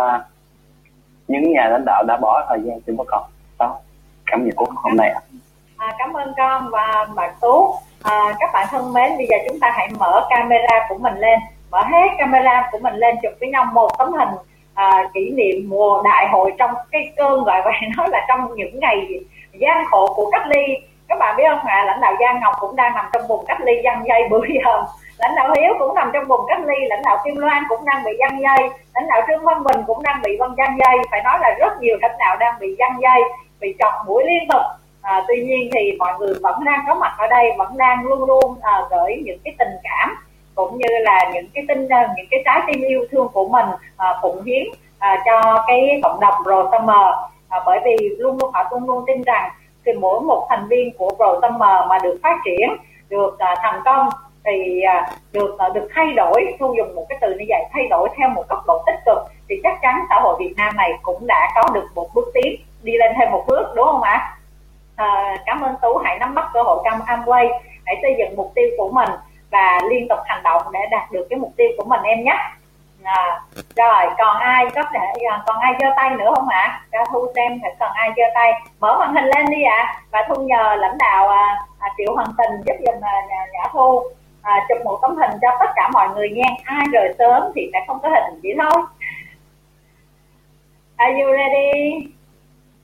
những 1.28 1.52
nhà 1.52 1.68
lãnh 1.72 1.86
đạo 1.86 2.04
đã 2.08 2.18
bỏ 2.18 2.46
thời 2.50 2.60
gian 2.64 2.80
cho 2.88 3.04
con. 3.08 3.24
Đó 3.60 3.80
cảm 4.26 4.46
nhận 4.46 4.56
của 4.56 4.66
hôm 4.76 4.98
nay 4.98 5.10
ạ. 5.10 5.22
À, 5.78 5.96
cảm 6.00 6.14
ơn 6.14 6.34
con 6.38 6.70
và 6.72 7.08
bạn 7.16 7.34
tú 7.42 7.76
à, 8.04 8.34
các 8.40 8.50
bạn 8.54 8.68
thân 8.72 8.94
mến 8.94 9.18
bây 9.18 9.28
giờ 9.30 9.38
chúng 9.48 9.60
ta 9.60 9.72
hãy 9.74 9.90
mở 10.00 10.28
camera 10.30 10.86
của 10.90 10.98
mình 10.98 11.18
lên. 11.18 11.40
Mở 11.72 11.82
hết 11.82 12.08
camera 12.18 12.70
của 12.72 12.80
mình 12.80 12.96
lên 12.96 13.16
chụp 13.24 13.32
với 13.40 13.50
nhau 13.50 13.66
một 13.74 13.90
tấm 13.98 14.14
hình 14.14 14.30
à, 14.74 15.10
kỷ 15.14 15.30
niệm 15.30 15.70
mùa 15.70 16.02
đại 16.04 16.28
hội 16.28 16.54
trong 16.58 16.72
cái 16.92 17.14
cơn 17.18 17.44
gọi 17.44 17.62
vậy 17.66 17.74
nói 17.98 18.08
là 18.12 18.26
trong 18.28 18.56
những 18.56 18.80
ngày 18.80 19.08
gian 19.54 19.86
khổ 19.92 20.14
của 20.16 20.30
cách 20.32 20.48
ly. 20.48 20.78
Các 21.08 21.20
bạn 21.20 21.38
biết 21.38 21.44
không 21.50 21.66
ạ? 21.66 21.76
À, 21.76 21.86
lãnh 21.86 22.02
đạo 22.02 22.14
Giang 22.20 22.40
Ngọc 22.40 22.56
cũng 22.60 22.76
đang 22.76 22.94
nằm 22.96 23.06
trong 23.14 23.28
vùng 23.28 23.46
cách 23.46 23.62
ly 23.62 23.74
dân 23.84 23.96
dây 24.08 24.22
bữa 24.30 24.46
giờ. 24.64 24.84
Lãnh 25.18 25.36
đạo 25.36 25.54
Hiếu 25.56 25.74
cũng 25.80 25.96
nằm 25.96 26.10
trong 26.14 26.28
vùng 26.28 26.42
cách 26.48 26.60
ly 26.66 26.76
lãnh 26.90 27.02
đạo 27.06 27.18
Kim 27.26 27.36
Loan 27.36 27.64
cũng 27.70 27.86
đang 27.86 28.04
bị 28.04 28.12
dân 28.20 28.42
dây 28.42 28.70
lãnh 28.94 29.08
đạo 29.08 29.22
Trương 29.28 29.46
Văn 29.46 29.64
Bình 29.64 29.84
cũng 29.88 30.04
đang 30.04 30.22
bị 30.22 30.38
vân 30.38 30.50
dân 30.58 30.78
dây 30.78 30.98
phải 31.12 31.22
nói 31.24 31.38
là 31.42 31.50
rất 31.60 31.82
nhiều 31.82 31.98
lãnh 32.02 32.18
đạo 32.20 32.38
đang 32.40 32.60
bị 32.60 32.76
dân 32.80 32.92
dây 33.02 33.22
bị 33.60 33.76
chọc 33.80 33.94
mũi 34.08 34.24
liên 34.28 34.48
tục 34.50 34.62
à, 35.02 35.24
tuy 35.28 35.44
nhiên 35.44 35.70
thì 35.74 35.98
mọi 36.00 36.14
người 36.20 36.34
vẫn 36.42 36.64
đang 36.64 36.80
có 36.88 36.94
mặt 36.94 37.14
ở 37.18 37.28
đây 37.28 37.52
vẫn 37.58 37.78
đang 37.78 38.06
luôn 38.06 38.24
luôn 38.24 38.56
à, 38.62 38.82
gửi 38.92 39.22
những 39.26 39.40
cái 39.44 39.56
tình 39.60 39.76
cảm 39.84 40.16
cũng 40.56 40.78
như 40.78 40.88
là 41.02 41.32
những 41.34 41.46
cái 41.54 41.64
tin 41.68 41.90
à, 41.90 42.14
những 42.18 42.28
cái 42.32 42.42
trái 42.46 42.62
tim 42.68 42.82
yêu 42.82 43.06
thương 43.12 43.28
của 43.34 43.48
mình 43.48 43.66
à, 43.98 44.14
phụng 44.22 44.44
hiến 44.44 44.64
à, 45.00 45.24
cho 45.26 45.64
cái 45.68 46.00
cộng 46.04 46.20
đồng 46.20 46.34
Pro 46.44 46.72
à, 47.50 47.60
bởi 47.66 47.80
vì 47.86 48.10
luôn 48.18 48.38
luôn 48.42 48.52
họ 48.54 48.68
luôn 48.72 48.88
luôn 48.88 49.04
tin 49.08 49.22
rằng 49.22 49.50
thì 49.86 49.92
mỗi 49.94 50.22
một 50.22 50.48
thành 50.50 50.68
viên 50.68 50.98
của 50.98 51.10
Pro 51.16 51.50
mà 51.88 51.98
được 52.04 52.20
phát 52.24 52.38
triển 52.46 52.70
được 53.10 53.40
à, 53.40 53.56
thành 53.62 53.82
công 53.86 54.10
thì 54.46 54.82
à, 54.82 55.12
được 55.32 55.56
à, 55.58 55.70
được 55.70 55.88
thay 55.96 56.14
đổi 56.16 56.56
thu 56.60 56.74
dùng 56.78 56.96
một 56.96 57.06
cái 57.10 57.18
từ 57.22 57.30
như 57.30 57.46
vậy 57.50 57.64
thay 57.74 57.88
đổi 57.90 58.10
theo 58.18 58.30
một 58.30 58.44
góc 58.50 58.64
độ 58.68 58.84
tích 58.86 59.00
cực 59.06 59.18
thì 59.50 59.56
chắc 59.64 59.80
chắn 59.82 59.96
xã 60.10 60.20
hội 60.20 60.36
Việt 60.40 60.54
Nam 60.58 60.76
này 60.76 60.92
cũng 61.02 61.28
đã 61.28 61.50
có 61.56 61.74
được 61.74 61.88
một 61.96 62.08
bước 62.14 62.32
tiến 62.34 62.56
đi 62.84 62.94
lên 62.98 63.12
thêm 63.20 63.32
một 63.32 63.44
bước 63.48 63.64
đúng 63.76 63.86
không 63.86 64.02
ạ? 64.02 64.12
À, 64.12 64.38
Ờ, 65.02 65.38
cảm 65.46 65.62
ơn 65.62 65.76
Tú 65.82 65.98
hãy 65.98 66.20
nắm 66.20 66.36
bắt 66.36 66.50
cơ 66.54 66.62
hội 66.62 66.80
trong 66.86 67.00
Amway 67.00 67.50
hãy 67.86 67.96
xây 68.02 68.16
dựng 68.20 68.38
mục 68.38 68.52
tiêu 68.56 68.70
của 68.78 68.90
mình 68.92 69.10
và 69.52 69.80
liên 69.90 70.08
tục 70.10 70.20
hành 70.26 70.44
động 70.44 70.62
để 70.74 70.80
đạt 70.92 71.12
được 71.12 71.28
cái 71.30 71.40
mục 71.40 71.52
tiêu 71.58 71.68
của 71.78 71.84
mình 71.84 72.02
em 72.04 72.24
nhé 72.24 72.38
à, 73.04 73.42
rồi 73.76 74.14
còn 74.18 74.38
ai 74.38 74.66
có 74.76 74.84
thể 74.94 75.24
à, 75.30 75.44
còn 75.46 75.60
ai 75.60 75.74
giơ 75.80 75.88
tay 75.96 76.10
nữa 76.10 76.32
không 76.36 76.48
ạ 76.50 76.60
à? 76.60 76.82
cho 76.92 77.06
thu 77.12 77.28
xem 77.36 77.60
phải 77.62 77.76
còn 77.80 77.92
ai 77.94 78.12
giơ 78.18 78.24
tay 78.36 78.54
mở 78.80 78.98
màn 79.00 79.16
hình 79.16 79.26
lên 79.26 79.46
đi 79.50 79.64
ạ 79.64 79.78
à. 79.78 80.02
và 80.12 80.26
thu 80.30 80.42
nhờ 80.42 80.76
lãnh 80.80 80.98
đạo 80.98 81.30
à, 81.30 81.58
à, 81.80 81.90
triệu 81.98 82.16
hoàng 82.16 82.34
tình 82.38 82.62
giúp 82.66 82.76
giùm 82.86 83.02
à, 83.02 83.14
nhà, 83.30 83.46
nhà 83.54 83.64
thu 83.72 84.04
à, 84.42 84.66
chụp 84.70 84.78
một 84.84 85.00
tấm 85.02 85.16
hình 85.18 85.32
cho 85.42 85.48
tất 85.60 85.72
cả 85.76 85.90
mọi 85.94 86.10
người 86.10 86.30
nha 86.30 86.50
ai 86.66 86.86
rời 86.92 87.16
sớm 87.20 87.44
thì 87.56 87.70
sẽ 87.74 87.80
không 87.88 88.00
có 88.04 88.10
hình 88.10 88.40
vậy 88.44 88.54
thôi 88.60 88.84
Are 90.98 91.22
you 91.22 91.32
ready? 91.32 92.12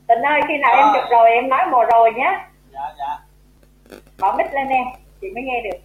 Tình 0.07 0.21
ơi, 0.21 0.41
khi 0.47 0.57
nào 0.57 0.73
à. 0.73 0.77
em 0.77 0.87
chụp 0.93 1.11
rồi 1.11 1.29
em 1.29 1.49
nói 1.49 1.61
mùa 1.71 1.83
rồi 1.91 2.11
nhé. 2.13 2.39
Dạ, 2.71 2.93
dạ. 2.97 3.19
Mở 4.19 4.31
mic 4.37 4.53
lên 4.53 4.67
em, 4.67 4.85
chị 5.21 5.27
mới 5.35 5.43
nghe 5.43 5.61
được. 5.61 5.77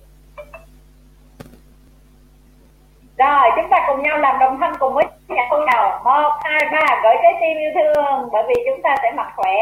rồi 3.23 3.51
chúng 3.57 3.71
ta 3.71 3.85
cùng 3.89 4.03
nhau 4.03 4.19
làm 4.19 4.39
đồng 4.39 4.59
thanh 4.61 4.73
cùng 4.79 4.95
với 4.95 5.05
nhạc 5.29 5.49
thu 5.51 5.57
nào 5.73 6.01
một 6.05 6.33
hai 6.45 6.69
ba 6.73 7.01
gửi 7.03 7.15
trái 7.23 7.33
tim 7.41 7.59
yêu 7.59 7.71
thương 7.75 8.29
bởi 8.33 8.43
vì 8.49 8.55
chúng 8.67 8.83
ta 8.83 8.97
sẽ 9.03 9.11
mặc 9.17 9.33
khỏe 9.37 9.57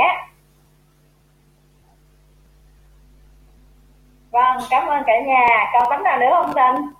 vâng 4.30 4.56
cảm 4.70 4.86
ơn 4.86 5.02
cả 5.06 5.20
nhà 5.20 5.70
còn 5.72 5.82
tấm 5.90 6.02
nào 6.02 6.18
nữa 6.18 6.30
không 6.30 6.52
tình 6.54 6.92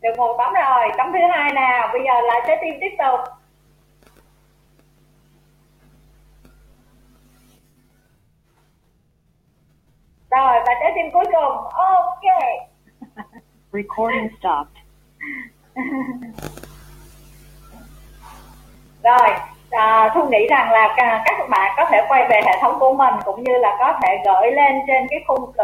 được 0.00 0.18
một 0.18 0.34
tấm 0.38 0.52
rồi 0.54 0.88
tấm 0.98 1.12
thứ 1.12 1.18
hai 1.30 1.52
nào 1.52 1.88
bây 1.92 2.02
giờ 2.04 2.20
lại 2.20 2.40
trái 2.46 2.58
tim 2.62 2.74
tiếp 2.80 2.96
tục 2.98 3.20
rồi 10.30 10.60
và 10.66 10.74
trái 10.80 10.92
tim 10.94 11.10
cuối 11.12 11.24
cùng. 11.24 11.56
Ok. 11.72 12.24
Recording 13.72 14.28
stopped. 14.38 14.76
Rồi 19.02 19.28
à, 19.70 20.10
thu 20.14 20.28
nghĩ 20.28 20.46
rằng 20.50 20.70
là 20.72 20.94
các 20.96 21.48
bạn 21.48 21.74
có 21.76 21.84
thể 21.84 22.02
quay 22.08 22.28
về 22.28 22.40
hệ 22.46 22.58
thống 22.60 22.78
của 22.78 22.94
mình 22.94 23.14
cũng 23.24 23.42
như 23.42 23.58
là 23.58 23.76
có 23.78 23.98
thể 24.02 24.18
gửi 24.24 24.50
lên 24.52 24.80
trên 24.86 25.06
cái 25.10 25.24
khung 25.26 25.42
uh, 25.42 25.54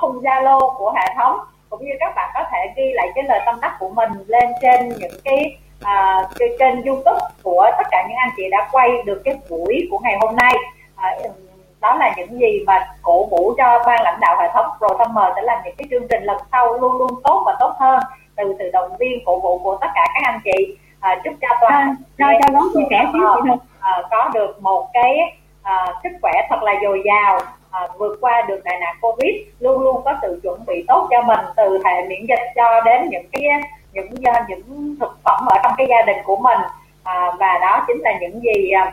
khung 0.00 0.20
zalo 0.22 0.74
của 0.74 0.92
hệ 0.96 1.14
thống. 1.16 1.38
Cũng 1.70 1.84
như 1.84 1.92
các 2.00 2.12
bạn 2.16 2.30
có 2.34 2.44
thể 2.52 2.58
ghi 2.76 2.92
lại 2.92 3.08
cái 3.14 3.24
lời 3.24 3.40
tâm 3.46 3.58
đắc 3.60 3.76
của 3.78 3.88
mình 3.88 4.10
lên 4.26 4.48
trên 4.62 4.88
những 4.88 5.20
cái 5.24 5.56
uh, 5.80 6.26
cái 6.38 6.48
kênh 6.58 6.82
youtube 6.82 7.20
của 7.42 7.70
tất 7.78 7.86
cả 7.90 8.06
những 8.08 8.16
anh 8.16 8.30
chị 8.36 8.42
đã 8.50 8.68
quay 8.72 8.90
được 9.04 9.22
cái 9.24 9.34
buổi 9.50 9.88
của 9.90 9.98
ngày 9.98 10.16
hôm 10.20 10.36
nay. 10.36 10.54
Uh, 10.96 11.51
đó 11.82 11.94
là 11.94 12.14
những 12.16 12.40
gì 12.40 12.64
mà 12.66 12.86
cổ 13.02 13.24
vũ 13.24 13.54
cho 13.56 13.82
ban 13.86 14.02
lãnh 14.02 14.20
đạo 14.20 14.36
hệ 14.40 14.48
thống 14.54 14.66
Pro 14.78 14.88
Summer 14.88 15.32
sẽ 15.36 15.42
làm 15.42 15.58
những 15.64 15.74
cái 15.78 15.86
chương 15.90 16.08
trình 16.08 16.22
lần 16.24 16.36
sau 16.52 16.72
luôn 16.72 16.98
luôn 16.98 17.10
tốt 17.24 17.42
và 17.46 17.56
tốt 17.60 17.72
hơn 17.78 18.00
từ 18.36 18.54
sự 18.58 18.70
động 18.72 18.96
viên 18.98 19.24
cổ 19.24 19.40
vũ 19.40 19.58
của 19.58 19.78
tất 19.80 19.88
cả 19.94 20.06
các 20.14 20.22
anh 20.24 20.40
chị. 20.44 20.76
À, 21.00 21.20
chúc 21.24 21.34
cho 21.40 21.48
toàn 21.60 21.94
cho 22.18 22.26
cho 22.42 22.52
đón 22.52 22.62
chia 22.74 22.86
sẻ 22.90 23.04
xíu 23.12 23.56
à, 23.80 24.02
có 24.10 24.30
được 24.34 24.62
một 24.62 24.88
cái 24.92 25.18
à, 25.62 25.86
sức 26.02 26.08
khỏe 26.22 26.32
thật 26.50 26.62
là 26.62 26.74
dồi 26.82 27.02
dào 27.04 27.40
à, 27.70 27.88
vượt 27.98 28.18
qua 28.20 28.42
được 28.48 28.60
đại 28.64 28.78
nạn 28.80 28.96
covid 29.00 29.34
luôn 29.60 29.80
luôn 29.80 30.02
có 30.04 30.14
sự 30.22 30.40
chuẩn 30.42 30.66
bị 30.66 30.84
tốt 30.88 31.08
cho 31.10 31.22
mình 31.22 31.40
từ 31.56 31.78
hệ 31.84 32.08
miễn 32.08 32.26
dịch 32.28 32.52
cho 32.56 32.80
đến 32.84 33.08
những 33.10 33.24
cái 33.32 33.42
những 33.92 34.08
những 34.48 34.96
thực 35.00 35.18
phẩm 35.24 35.46
ở 35.46 35.58
trong 35.62 35.72
cái 35.76 35.86
gia 35.90 36.02
đình 36.02 36.16
của 36.24 36.36
mình. 36.36 36.58
À, 37.02 37.32
và 37.38 37.58
đó 37.60 37.84
chính 37.86 38.00
là 38.00 38.12
những 38.20 38.40
gì 38.40 38.70
à, 38.70 38.92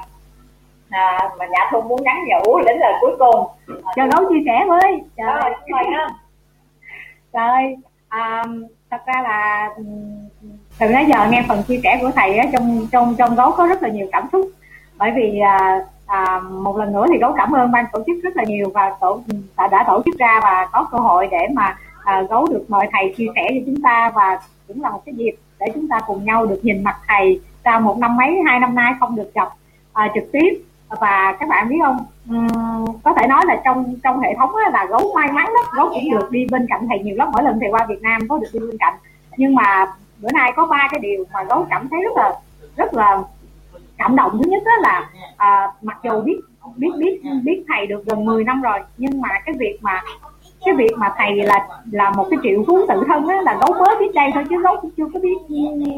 à 0.90 1.30
mà 1.40 1.46
nhã 1.46 1.60
thu 1.72 1.82
muốn 1.82 2.04
nhắn 2.04 2.18
nhủ 2.28 2.60
đến 2.60 2.78
lời 2.80 2.94
cuối 3.02 3.16
cùng. 3.20 3.48
À, 3.68 3.92
cho 3.96 4.08
gấu 4.08 4.30
chia 4.30 4.44
sẻ 4.46 4.66
với. 4.68 5.02
Trời 5.18 5.28
ơi 5.28 5.52
trời 7.34 7.76
à, 8.10 8.44
thật 8.90 9.02
ra 9.06 9.22
là 9.22 9.70
từ 10.80 10.88
nãy 10.88 11.06
giờ 11.08 11.28
nghe 11.30 11.44
phần 11.48 11.64
chia 11.64 11.80
sẻ 11.84 11.98
của 12.02 12.12
thầy 12.16 12.38
á, 12.38 12.46
trong 12.54 12.88
trong 12.92 13.16
trong 13.18 13.36
gấu 13.36 13.52
có 13.52 13.68
rất 13.68 13.84
là 13.84 13.90
nhiều 13.90 14.08
cảm 14.12 14.28
xúc. 14.32 14.50
Bởi 14.98 15.12
vì 15.16 15.40
à, 15.40 15.80
à, 16.06 16.40
một 16.40 16.78
lần 16.78 16.94
nữa 16.94 17.06
thì 17.12 17.18
gấu 17.18 17.34
cảm 17.38 17.52
ơn 17.52 17.72
ban 17.72 17.86
tổ 17.92 18.04
chức 18.08 18.16
rất 18.24 18.38
là 18.38 18.44
nhiều 18.44 18.72
và 18.74 18.92
tổ 19.02 19.22
đã, 19.58 19.68
đã 19.68 19.84
tổ 19.88 20.02
chức 20.06 20.18
ra 20.20 20.40
và 20.44 20.68
có 20.72 20.88
cơ 20.92 20.98
hội 20.98 21.28
để 21.32 21.48
mà 21.54 21.78
à, 22.04 22.22
gấu 22.30 22.48
được 22.48 22.66
mời 22.68 22.88
thầy 22.94 23.14
chia 23.18 23.28
sẻ 23.36 23.48
cho 23.50 23.60
chúng 23.66 23.82
ta 23.82 24.12
và 24.16 24.40
cũng 24.68 24.82
là 24.82 24.90
một 24.90 25.02
cái 25.06 25.16
dịp 25.16 25.36
để 25.60 25.68
chúng 25.74 25.88
ta 25.88 26.00
cùng 26.08 26.26
nhau 26.26 26.46
được 26.46 26.60
nhìn 26.64 26.84
mặt 26.84 26.98
thầy 27.08 27.42
sau 27.64 27.80
một 27.80 27.98
năm 27.98 28.18
mấy 28.18 28.40
hai 28.46 28.60
năm 28.60 28.76
nay 28.76 28.94
không 29.00 29.16
được 29.16 29.32
gặp 29.34 29.50
à, 29.94 30.10
trực 30.16 30.32
tiếp 30.32 30.64
và 30.90 31.36
các 31.40 31.50
bạn 31.50 31.70
biết 31.70 31.78
không? 31.84 31.98
Có 33.04 33.14
thể 33.14 33.28
nói 33.28 33.42
là 33.48 33.62
trong 33.66 33.96
trong 34.04 34.20
hệ 34.20 34.36
thống 34.38 34.56
là 34.72 34.86
gấu 34.90 35.12
may 35.16 35.32
mắn 35.32 35.46
đó 35.46 35.72
gấu 35.76 35.90
cũng 35.90 36.12
được 36.12 36.32
đi 36.32 36.48
bên 36.52 36.66
cạnh 36.70 36.86
thầy 36.90 37.00
nhiều 37.00 37.16
lắm 37.16 37.30
mỗi 37.34 37.44
lần 37.44 37.60
thầy 37.60 37.70
qua 37.72 37.86
Việt 37.90 38.02
Nam 38.02 38.22
có 38.28 38.38
được 38.38 38.48
đi 38.54 38.60
bên 38.60 38.78
cạnh. 38.80 38.94
Nhưng 39.38 39.56
mà 39.56 39.86
bữa 40.22 40.32
nay 40.34 40.54
có 40.56 40.66
ba 40.66 40.88
cái 40.92 41.00
điều 41.00 41.26
mà 41.34 41.44
gấu 41.44 41.66
cảm 41.70 41.88
thấy 41.90 42.00
rất 42.04 42.18
là 42.18 42.34
rất 42.78 42.94
là 42.94 43.24
cảm 43.98 44.16
động. 44.16 44.32
Thứ 44.44 44.50
nhất 44.50 44.64
đó 44.66 44.72
là 44.80 45.10
à, 45.38 45.72
mặc 45.82 45.98
dù 46.04 46.22
biết 46.22 46.40
biết 46.76 46.90
biết 46.98 47.22
biết 47.44 47.64
thầy 47.68 47.88
được 47.88 48.06
gần 48.06 48.26
10 48.26 48.44
năm 48.44 48.62
rồi 48.62 48.80
nhưng 48.98 49.22
mà 49.22 49.30
cái 49.46 49.56
việc 49.60 49.78
mà 49.82 50.02
cái 50.66 50.76
việc 50.76 50.92
mà 50.98 51.14
thầy 51.18 51.36
là 51.36 51.68
là 51.92 52.12
một 52.12 52.28
cái 52.30 52.40
triệu 52.44 52.64
phú 52.68 52.80
tự 52.88 53.04
thân 53.08 53.28
á 53.28 53.42
là 53.42 53.58
gấu 53.62 53.80
mới 53.80 53.96
biết 54.00 54.12
đây 54.14 54.32
thôi 54.34 54.44
chứ 54.50 54.62
gấu 54.62 54.76
cũng 54.82 54.92
chưa 54.98 55.08
có 55.14 55.20
biết 55.20 55.38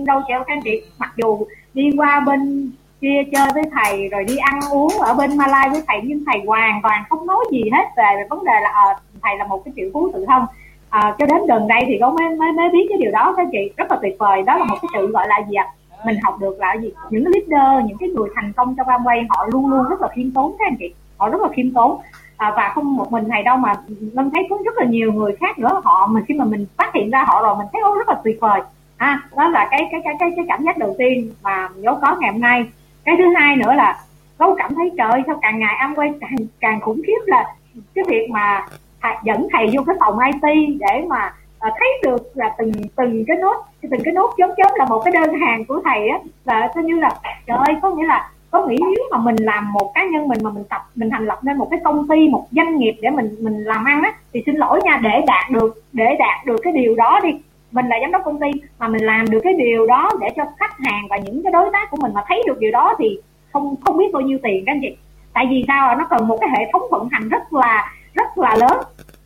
đâu 0.05 0.21
chèo 0.27 0.39
các 0.39 0.53
anh 0.53 0.62
chị. 0.63 0.81
Mặc 0.98 1.13
dù 1.17 1.45
đi 1.74 1.91
qua 1.98 2.19
bên 2.19 2.71
kia 3.01 3.24
chơi 3.31 3.48
với 3.53 3.63
thầy 3.72 4.08
rồi 4.08 4.24
đi 4.24 4.38
ăn 4.38 4.60
uống 4.72 4.91
ở 5.00 5.13
bên 5.13 5.38
Malai 5.38 5.70
với 5.70 5.81
thầy 5.88 6.01
nhưng 6.03 6.24
thầy 6.25 6.41
hoàn 6.48 6.81
toàn 6.84 7.03
không 7.10 7.27
nói 7.27 7.46
gì 7.51 7.63
hết 7.74 7.86
về 7.98 8.27
vấn 8.29 8.46
đề 8.46 8.53
là 8.62 8.70
à, 8.70 8.86
thầy 9.22 9.38
là 9.38 9.46
một 9.46 9.62
cái 9.65 9.74
triệu 9.75 9.89
phú 9.93 10.10
tự 10.13 10.25
thông. 10.25 10.46
À, 10.89 11.15
cho 11.20 11.25
đến 11.25 11.38
gần 11.48 11.67
đây 11.67 11.84
thì 11.88 11.98
gấu 11.98 12.12
mới 12.12 12.29
mới 12.36 12.51
mới 12.51 12.70
biết 12.70 12.86
cái 12.89 12.98
điều 12.98 13.12
đó. 13.12 13.34
Các 13.38 13.48
chị 13.51 13.72
rất 13.77 13.91
là 13.91 13.98
tuyệt 14.01 14.15
vời. 14.20 14.41
Đó 14.41 14.58
là 14.58 14.65
một 14.65 14.75
cái 14.81 14.89
sự 14.93 15.08
gọi 15.08 15.27
là 15.27 15.41
gì 15.50 15.55
ạ? 15.55 15.67
Mình 16.05 16.15
học 16.24 16.38
được 16.39 16.60
là 16.60 16.74
gì? 16.74 16.93
Những 17.10 17.24
leader 17.27 17.86
những 17.88 17.98
cái 17.98 18.10
người 18.10 18.29
thành 18.36 18.53
công 18.53 18.75
trong 18.75 18.88
Amway 18.88 19.25
họ 19.29 19.46
luôn 19.51 19.72
luôn 19.72 19.89
rất 19.89 20.01
là 20.01 20.08
khiêm 20.08 20.31
tốn 20.31 20.55
các 20.60 20.67
anh 20.67 20.75
chị. 20.79 20.93
Họ 21.17 21.29
rất 21.29 21.41
là 21.41 21.48
khiêm 21.55 21.72
tốn. 21.74 22.01
À, 22.38 22.53
và 22.55 22.72
không 22.75 22.96
một 22.96 23.12
mình 23.12 23.29
thầy 23.29 23.43
đâu 23.43 23.58
mà 23.58 23.74
mình 24.13 24.29
thấy 24.34 24.43
cũng 24.50 24.63
rất 24.63 24.77
là 24.77 24.86
nhiều 24.86 25.12
người 25.13 25.36
khác 25.39 25.60
nữa. 25.60 25.81
Họ 25.84 26.08
mình 26.08 26.24
khi 26.27 26.34
mà 26.34 26.46
mình 26.46 26.65
phát 26.77 26.93
hiện 26.93 27.10
ra 27.10 27.24
họ 27.27 27.41
rồi 27.41 27.55
mình 27.58 27.67
thấy 27.74 27.81
rất 27.98 28.10
là 28.10 28.15
tuyệt 28.24 28.38
vời. 28.41 28.62
À, 28.98 29.22
đó 29.36 29.48
là 29.48 29.67
cái 29.72 29.88
cái 29.91 30.01
cái 30.03 30.15
cái 30.20 30.31
cái 30.36 30.46
cảm 30.48 30.63
giác 30.63 30.77
đầu 30.77 30.96
tiên 30.98 31.31
mà 31.43 31.70
dấu 31.75 31.98
có 32.01 32.15
ngày 32.20 32.31
hôm 32.31 32.41
nay 32.41 32.65
cái 33.05 33.15
thứ 33.17 33.24
hai 33.36 33.55
nữa 33.55 33.74
là 33.74 34.00
dấu 34.39 34.55
cảm 34.58 34.75
thấy 34.75 34.91
trời 34.98 35.22
sao 35.27 35.39
càng 35.41 35.60
ngày 35.60 35.75
Amway 35.79 36.13
càng 36.22 36.36
càng 36.60 36.81
khủng 36.81 37.01
khiếp 37.08 37.20
là 37.25 37.55
cái 37.96 38.05
việc 38.08 38.29
mà 38.29 38.65
thầy, 39.01 39.15
dẫn 39.24 39.48
thầy 39.51 39.70
vô 39.74 39.84
cái 39.88 39.96
phòng 40.00 40.20
IT 40.20 40.79
để 40.79 41.05
mà 41.08 41.34
à, 41.60 41.70
thấy 41.79 41.88
được 42.03 42.31
là 42.34 42.55
từng 42.58 42.72
từng 42.96 43.24
cái 43.27 43.38
nốt 43.38 43.65
từng 43.81 44.01
cái 44.03 44.13
nốt 44.13 44.34
chấm 44.38 44.50
chấm 44.58 44.72
là 44.75 44.86
một 44.86 45.01
cái 45.05 45.13
đơn 45.13 45.34
hàng 45.34 45.65
của 45.65 45.81
thầy 45.86 46.08
á. 46.08 46.20
Là 46.46 46.72
coi 46.75 46.84
như 46.84 47.00
là 47.00 47.12
trời 47.48 47.58
ơi 47.58 47.75
có 47.81 47.89
nghĩa 47.89 48.05
là 48.05 48.29
có 48.51 48.65
nghĩ 48.67 48.77
nếu 48.79 49.05
mà 49.12 49.17
mình 49.17 49.36
làm 49.39 49.74
một 49.74 49.91
cá 49.96 50.05
nhân 50.05 50.27
mình 50.27 50.39
mà 50.43 50.50
mình 50.50 50.63
tập 50.70 50.81
mình 50.96 51.10
thành 51.10 51.25
lập 51.25 51.39
nên 51.43 51.58
một 51.58 51.67
cái 51.72 51.79
công 51.84 52.08
ty 52.08 52.27
một 52.29 52.48
doanh 52.51 52.77
nghiệp 52.77 52.93
để 53.01 53.10
mình 53.10 53.36
mình 53.39 53.63
làm 53.63 53.86
ăn 53.86 54.03
á 54.03 54.13
thì 54.34 54.43
xin 54.46 54.55
lỗi 54.55 54.79
nha 54.84 55.00
để 55.03 55.22
đạt 55.27 55.50
được 55.51 55.84
để 55.93 56.15
đạt 56.20 56.46
được 56.46 56.58
cái 56.63 56.74
điều 56.74 56.96
đó 56.96 57.20
đi 57.24 57.29
mình 57.72 57.86
là 57.88 57.98
giám 58.01 58.12
đốc 58.12 58.22
công 58.25 58.40
ty 58.40 58.51
mà 58.80 58.88
mình 58.88 59.06
làm 59.06 59.30
được 59.30 59.40
cái 59.44 59.54
điều 59.54 59.86
đó 59.86 60.12
để 60.22 60.28
cho 60.36 60.44
khách 60.60 60.80
hàng 60.80 61.08
và 61.10 61.18
những 61.18 61.44
cái 61.44 61.51
đối 61.51 61.70
tác 61.74 61.92
của 61.92 61.98
mình 62.01 62.13
mà 62.13 62.22
thấy 62.28 62.44
được 62.48 62.60
điều 62.60 62.72
đó 62.72 62.96
thì 63.00 63.20
không 63.54 63.75
không 63.82 63.98
biết 63.98 64.13
bao 64.13 64.22
nhiêu 64.22 64.38
tiền 64.44 64.63
các 64.66 64.72
anh 64.72 64.80
chị. 64.82 64.98
Tại 65.34 65.48
vì 65.50 65.63
sao 65.68 65.96
nó 65.96 66.08
cần 66.10 66.28
một 66.28 66.38
cái 66.42 66.50
hệ 66.50 66.70
thống 66.74 66.82
vận 66.92 67.08
hành 67.12 67.30
rất 67.30 67.54
là 67.54 67.92
rất 68.13 68.38
là 68.38 68.56
lớn. 68.56 68.78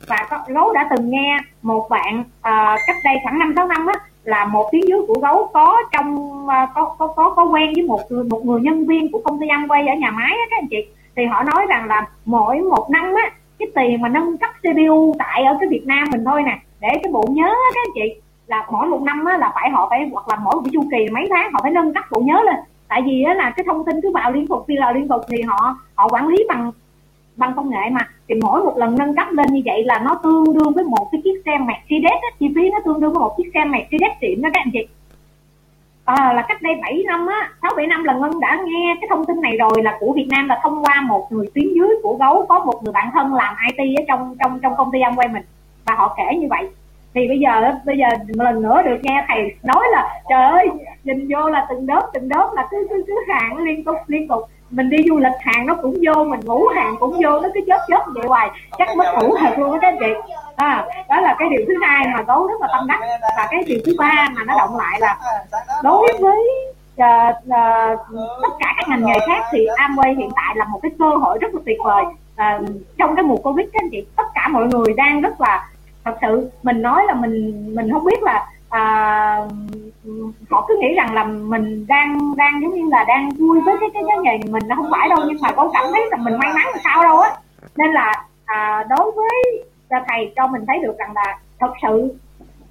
Và 0.08 0.28
có, 0.30 0.40
gấu 0.48 0.74
đã 0.74 0.88
từng 0.90 1.10
nghe 1.10 1.38
một 1.62 1.90
bạn 1.90 2.20
uh, 2.20 2.80
cách 2.88 2.98
đây 3.04 3.16
khoảng 3.24 3.40
năm 3.40 3.54
sáu 3.56 3.68
năm 3.68 3.86
á 3.86 3.94
là 4.24 4.46
một 4.46 4.70
tiếng 4.72 4.88
dưới 4.88 5.02
của 5.08 5.20
gấu 5.22 5.50
có 5.54 5.84
trong 5.92 6.16
uh, 6.46 6.70
có, 6.76 6.96
có 6.98 7.08
có 7.08 7.34
có 7.36 7.46
quen 7.46 7.74
với 7.76 7.84
một 7.84 8.00
một 8.30 8.46
người 8.46 8.62
nhân 8.62 8.86
viên 8.86 9.12
của 9.12 9.22
công 9.26 9.40
ty 9.40 9.48
ăn 9.48 9.68
quay 9.68 9.88
ở 9.88 9.96
nhà 9.96 10.12
máy 10.12 10.32
á 10.32 10.46
các 10.50 10.58
anh 10.60 10.68
chị. 10.70 10.78
Thì 11.16 11.26
họ 11.26 11.44
nói 11.44 11.66
rằng 11.70 11.86
là 11.88 12.08
mỗi 12.26 12.60
một 12.60 12.88
năm 12.90 13.14
á 13.24 13.32
cái 13.60 13.68
tiền 13.76 14.02
mà 14.02 14.10
nâng 14.10 14.38
cấp 14.38 14.50
CPU 14.64 15.16
tại 15.20 15.44
ở 15.44 15.58
cái 15.60 15.70
Việt 15.70 15.84
Nam 15.86 16.08
mình 16.12 16.26
thôi 16.26 16.42
nè 16.46 16.60
để 16.82 16.90
cái 17.04 17.12
bộ 17.14 17.26
nhớ 17.30 17.48
á 17.48 17.70
các 17.74 17.82
anh 17.86 17.94
chị 17.96 18.22
là 18.48 18.68
mỗi 18.72 18.88
một 18.88 19.02
năm 19.02 19.26
á 19.26 19.38
là 19.38 19.52
phải 19.56 19.70
họ 19.70 19.88
phải 19.90 20.10
hoặc 20.12 20.30
là 20.30 20.36
mỗi 20.36 20.56
một 20.56 20.70
chu 20.74 20.84
kỳ 20.92 21.10
mấy 21.12 21.28
tháng 21.30 21.52
họ 21.54 21.60
phải 21.64 21.72
nâng 21.72 21.94
cấp 21.94 22.04
bộ 22.12 22.22
nhớ 22.22 22.42
lên. 22.46 22.56
Tại 22.88 23.02
vì 23.06 23.24
á 23.24 23.34
là 23.34 23.54
cái 23.56 23.64
thông 23.68 23.86
tin 23.86 24.02
cứ 24.02 24.12
vào 24.14 24.32
liên 24.32 24.48
tục 24.48 24.68
đi 24.68 24.76
là 24.76 24.92
liên 24.92 25.08
tục 25.08 25.22
thì 25.30 25.42
họ 25.42 25.76
họ 25.96 26.08
quản 26.12 26.28
lý 26.28 26.38
bằng 26.50 26.72
bằng 27.36 27.54
công 27.56 27.70
nghệ 27.70 27.90
mà. 27.92 28.02
Thì 28.28 28.36
mỗi 28.42 28.64
một 28.64 28.78
lần 28.78 28.96
nâng 28.98 29.16
cấp 29.16 29.28
lên 29.32 29.48
như 29.54 29.62
vậy 29.66 29.84
là 29.84 30.00
nó 30.00 30.20
tương 30.24 30.54
đương 30.54 30.74
với 30.76 30.84
một 30.84 31.10
cái 31.12 31.22
chiếc 31.24 31.42
xe 31.46 31.58
Mercedes 31.58 32.22
á, 32.22 32.30
chi 32.40 32.52
phí 32.56 32.70
nó 32.70 32.80
tương 32.86 33.00
đương 33.00 33.14
với 33.14 33.20
một 33.20 33.34
chiếc 33.38 33.52
xe 33.54 33.66
Mercedes 33.66 34.18
xịn 34.22 34.42
đó 34.42 34.50
các 34.54 34.60
anh 34.60 34.72
chị. 34.74 34.88
À, 36.06 36.34
là 36.34 36.46
cách 36.48 36.62
đây 36.62 36.76
7 36.82 37.04
năm 37.06 37.28
á 37.28 37.50
sáu 37.62 37.72
bảy 37.78 37.88
năm 37.88 38.04
là 38.04 38.14
ngân 38.14 38.40
đã 38.40 38.60
nghe 38.66 38.96
cái 39.02 39.08
thông 39.10 39.26
tin 39.26 39.42
này 39.42 39.58
rồi 39.58 39.84
là 39.84 39.98
của 40.00 40.14
Việt 40.16 40.28
Nam 40.30 40.48
là 40.48 40.60
thông 40.64 40.84
qua 40.84 41.02
một 41.02 41.28
người 41.30 41.48
tuyến 41.56 41.74
dưới 41.74 41.90
của 42.04 42.16
gấu 42.16 42.46
có 42.50 42.60
một 42.60 42.84
người 42.84 42.94
bạn 42.94 43.10
thân 43.14 43.34
làm 43.34 43.56
IT 43.68 44.00
ở 44.00 44.04
trong 44.08 44.36
trong 44.40 44.60
trong 44.60 44.74
công 44.78 44.92
ty 44.92 45.00
Amway 45.00 45.34
mình. 45.34 45.44
Và 45.86 45.96
họ 45.96 46.16
kể 46.18 46.38
như 46.38 46.48
vậy 46.50 46.70
thì 47.16 47.28
bây 47.28 47.40
giờ 47.40 47.72
bây 47.86 47.98
giờ 47.98 48.08
một 48.38 48.44
lần 48.44 48.62
nữa 48.62 48.82
được 48.86 48.98
nghe 49.02 49.26
thầy 49.28 49.56
nói 49.64 49.84
là 49.92 50.22
trời 50.30 50.44
ơi 50.44 50.68
nhìn 51.04 51.28
vô 51.30 51.50
là 51.50 51.66
từng 51.70 51.88
đốt 51.88 52.04
từng 52.14 52.30
đốt 52.30 52.50
là 52.54 52.68
cứ 52.72 52.88
cứ 52.90 53.04
cứ 53.08 53.14
hàng 53.28 53.58
liên 53.58 53.84
tục 53.84 53.96
liên 54.08 54.28
tục. 54.28 54.42
Mình 54.70 54.90
đi 54.90 54.98
du 55.10 55.18
lịch 55.18 55.34
hàng 55.40 55.66
nó 55.66 55.76
cũng 55.82 55.98
vô 56.06 56.24
mình 56.24 56.40
ngủ 56.44 56.68
hàng 56.76 56.96
cũng 57.00 57.12
vô 57.12 57.40
nó 57.40 57.50
cứ 57.54 57.60
chớp 57.68 57.80
chớp 57.88 58.04
vậy 58.16 58.28
hoài. 58.28 58.50
Chắc 58.78 58.88
mất 58.98 59.06
ngủ 59.14 59.36
thật 59.40 59.54
luôn 59.58 59.72
đó 59.72 59.78
các 59.82 59.96
chị. 60.00 60.32
À, 60.56 60.86
đó 61.10 61.22
là 61.22 61.36
cái 61.40 61.50
điều 61.50 61.66
thứ 61.68 61.74
hai 61.82 62.08
mà 62.14 62.22
gấu 62.28 62.48
rất 62.48 62.62
là 62.62 62.68
tâm 62.72 62.88
đắc. 62.88 63.00
Và 63.38 63.48
cái 63.52 63.64
điều 63.68 63.80
thứ 63.86 63.96
ba 64.00 64.28
mà 64.36 64.44
nó 64.48 64.58
động 64.58 64.78
lại 64.78 65.00
là 65.00 65.18
đối 65.84 66.14
với 66.20 66.40
uh, 67.02 67.36
uh, 67.48 68.00
tất 68.42 68.54
cả 68.60 68.74
các 68.78 68.90
ngành 68.90 69.06
nghề 69.06 69.20
khác 69.28 69.46
thì 69.52 69.68
Amway 69.68 70.18
hiện 70.18 70.30
tại 70.36 70.56
là 70.56 70.66
một 70.66 70.80
cái 70.82 70.92
cơ 71.00 71.10
hội 71.10 71.38
rất 71.42 71.54
là 71.54 71.62
tuyệt 71.66 71.78
vời. 71.84 72.04
Uh, 72.06 72.68
trong 72.98 73.16
cái 73.16 73.24
mùa 73.24 73.38
Covid 73.38 73.66
các 73.74 73.82
anh 73.84 73.90
chị 73.92 74.06
tất 74.16 74.28
cả 74.36 74.48
mọi 74.48 74.68
người 74.68 74.94
đang 74.98 75.22
rất 75.22 75.42
là 75.42 75.68
thật 76.06 76.18
sự 76.22 76.50
mình 76.64 76.82
nói 76.82 77.04
là 77.08 77.14
mình 77.14 77.66
mình 77.76 77.92
không 77.92 78.06
biết 78.06 78.24
là 78.24 78.48
à, 78.70 79.38
họ 80.50 80.66
cứ 80.68 80.78
nghĩ 80.80 80.96
rằng 80.96 81.14
là 81.14 81.24
mình 81.24 81.86
đang 81.88 82.36
đang 82.38 82.62
giống 82.62 82.74
như 82.74 82.90
là 82.92 83.04
đang 83.08 83.30
vui 83.30 83.62
với 83.62 83.76
cái 83.80 83.90
cái 83.94 84.04
cái 84.08 84.18
nghề 84.24 84.52
mình 84.52 84.64
nó 84.68 84.76
không 84.76 84.92
phải 84.92 85.10
đâu 85.10 85.20
nhưng 85.28 85.38
mà 85.42 85.52
có 85.52 85.70
cảm 85.74 85.86
thấy 85.94 86.08
là 86.12 86.18
mình 86.18 86.38
may 86.38 86.54
mắn 86.54 86.66
là 86.74 86.80
sao 86.84 87.04
đâu 87.04 87.20
á. 87.20 87.30
Nên 87.78 87.92
là 87.92 88.14
à, 88.46 88.86
đối 88.90 89.12
với 89.12 89.64
thầy 90.08 90.34
cho 90.36 90.48
mình 90.48 90.66
thấy 90.68 90.80
được 90.80 90.98
rằng 90.98 91.12
là 91.16 91.40
thật 91.60 91.74
sự 91.82 92.18